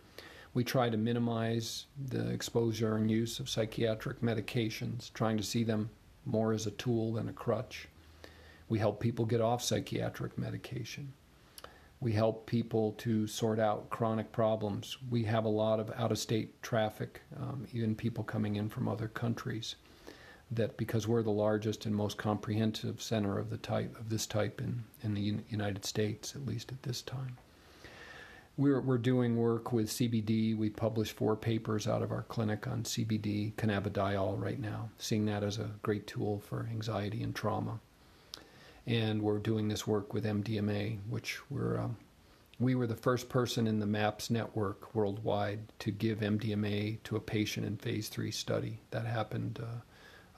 [0.53, 5.89] We try to minimize the exposure and use of psychiatric medications, trying to see them
[6.25, 7.87] more as a tool than a crutch.
[8.69, 11.13] We help people get off psychiatric medication.
[12.01, 14.97] We help people to sort out chronic problems.
[15.09, 18.87] We have a lot of out of state traffic, um, even people coming in from
[18.87, 19.75] other countries.
[20.51, 24.61] That because we're the largest and most comprehensive center of the type of this type
[24.61, 27.37] in, in the United States, at least at this time.
[28.57, 30.57] We're, we're doing work with CBD.
[30.57, 35.43] We published four papers out of our clinic on CBD, cannabidiol, right now, seeing that
[35.43, 37.79] as a great tool for anxiety and trauma
[38.89, 41.95] and we're doing this work with MDMA, which we're um,
[42.59, 47.21] we were the first person in the MAPS network worldwide to give MDMA to a
[47.21, 48.81] patient in phase three study.
[48.91, 49.79] That happened uh,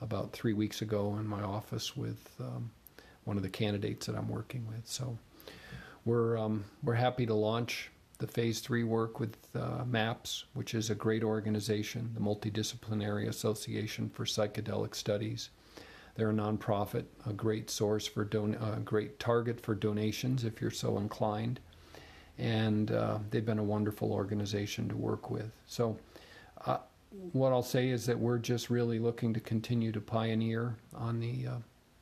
[0.00, 2.70] about three weeks ago in my office with um,
[3.24, 4.86] one of the candidates that I'm working with.
[4.86, 5.18] So
[6.04, 10.90] we're um, we're happy to launch the phase three work with uh, MAPS, which is
[10.90, 15.48] a great organization, the Multidisciplinary Association for Psychedelic Studies.
[16.14, 20.70] They're a nonprofit, a great source for don- a great target for donations if you're
[20.70, 21.58] so inclined,
[22.38, 25.50] and uh, they've been a wonderful organization to work with.
[25.66, 25.96] So,
[26.66, 26.78] uh,
[27.32, 31.46] what I'll say is that we're just really looking to continue to pioneer on the
[31.46, 31.56] uh,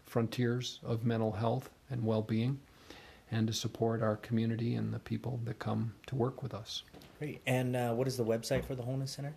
[0.06, 2.60] frontiers of mental health and well-being,
[3.30, 6.82] and to support our community and the people that come to work with us.
[7.18, 7.40] Great.
[7.46, 9.34] And uh, what is the website for the Wholeness Center?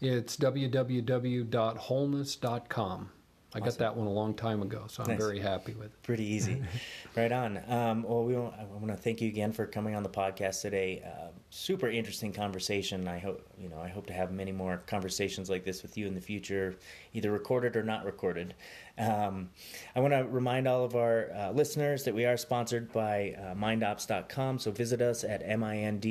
[0.00, 3.10] It's www.wholeness.com.
[3.54, 5.18] I got that one a long time ago, so I'm nice.
[5.18, 6.02] very happy with it.
[6.02, 6.62] Pretty easy.
[7.16, 7.58] right on.
[7.66, 10.60] Um, well, we want, I want to thank you again for coming on the podcast
[10.60, 11.02] today.
[11.02, 13.08] Uh, super interesting conversation.
[13.08, 13.78] I hope you know.
[13.78, 16.76] I hope to have many more conversations like this with you in the future,
[17.14, 18.54] either recorded or not recorded.
[18.98, 19.48] Um,
[19.96, 23.54] I want to remind all of our uh, listeners that we are sponsored by uh,
[23.54, 24.58] MindOps.com.
[24.58, 26.02] So visit us at mind-ops.com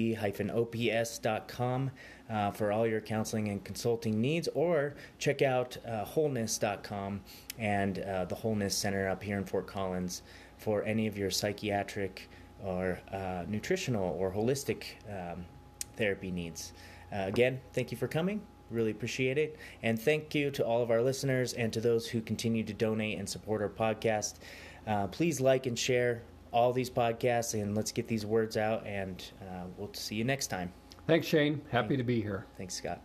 [2.29, 7.21] uh, for all your counseling and consulting needs, or check out uh, wholeness.com
[7.57, 10.23] and uh, the Wholeness Center up here in Fort Collins
[10.57, 12.29] for any of your psychiatric
[12.63, 15.45] or uh, nutritional or holistic um,
[15.95, 16.73] therapy needs.
[17.13, 18.41] Uh, again, thank you for coming.
[18.69, 19.57] Really appreciate it.
[19.83, 23.17] And thank you to all of our listeners and to those who continue to donate
[23.17, 24.35] and support our podcast.
[24.85, 28.85] Uh, please like and share all these podcasts and let's get these words out.
[28.85, 29.23] And
[29.77, 30.73] we'll see you next time.
[31.07, 31.61] Thanks, Shane.
[31.71, 32.45] Happy to be here.
[32.57, 33.01] Thanks, Scott.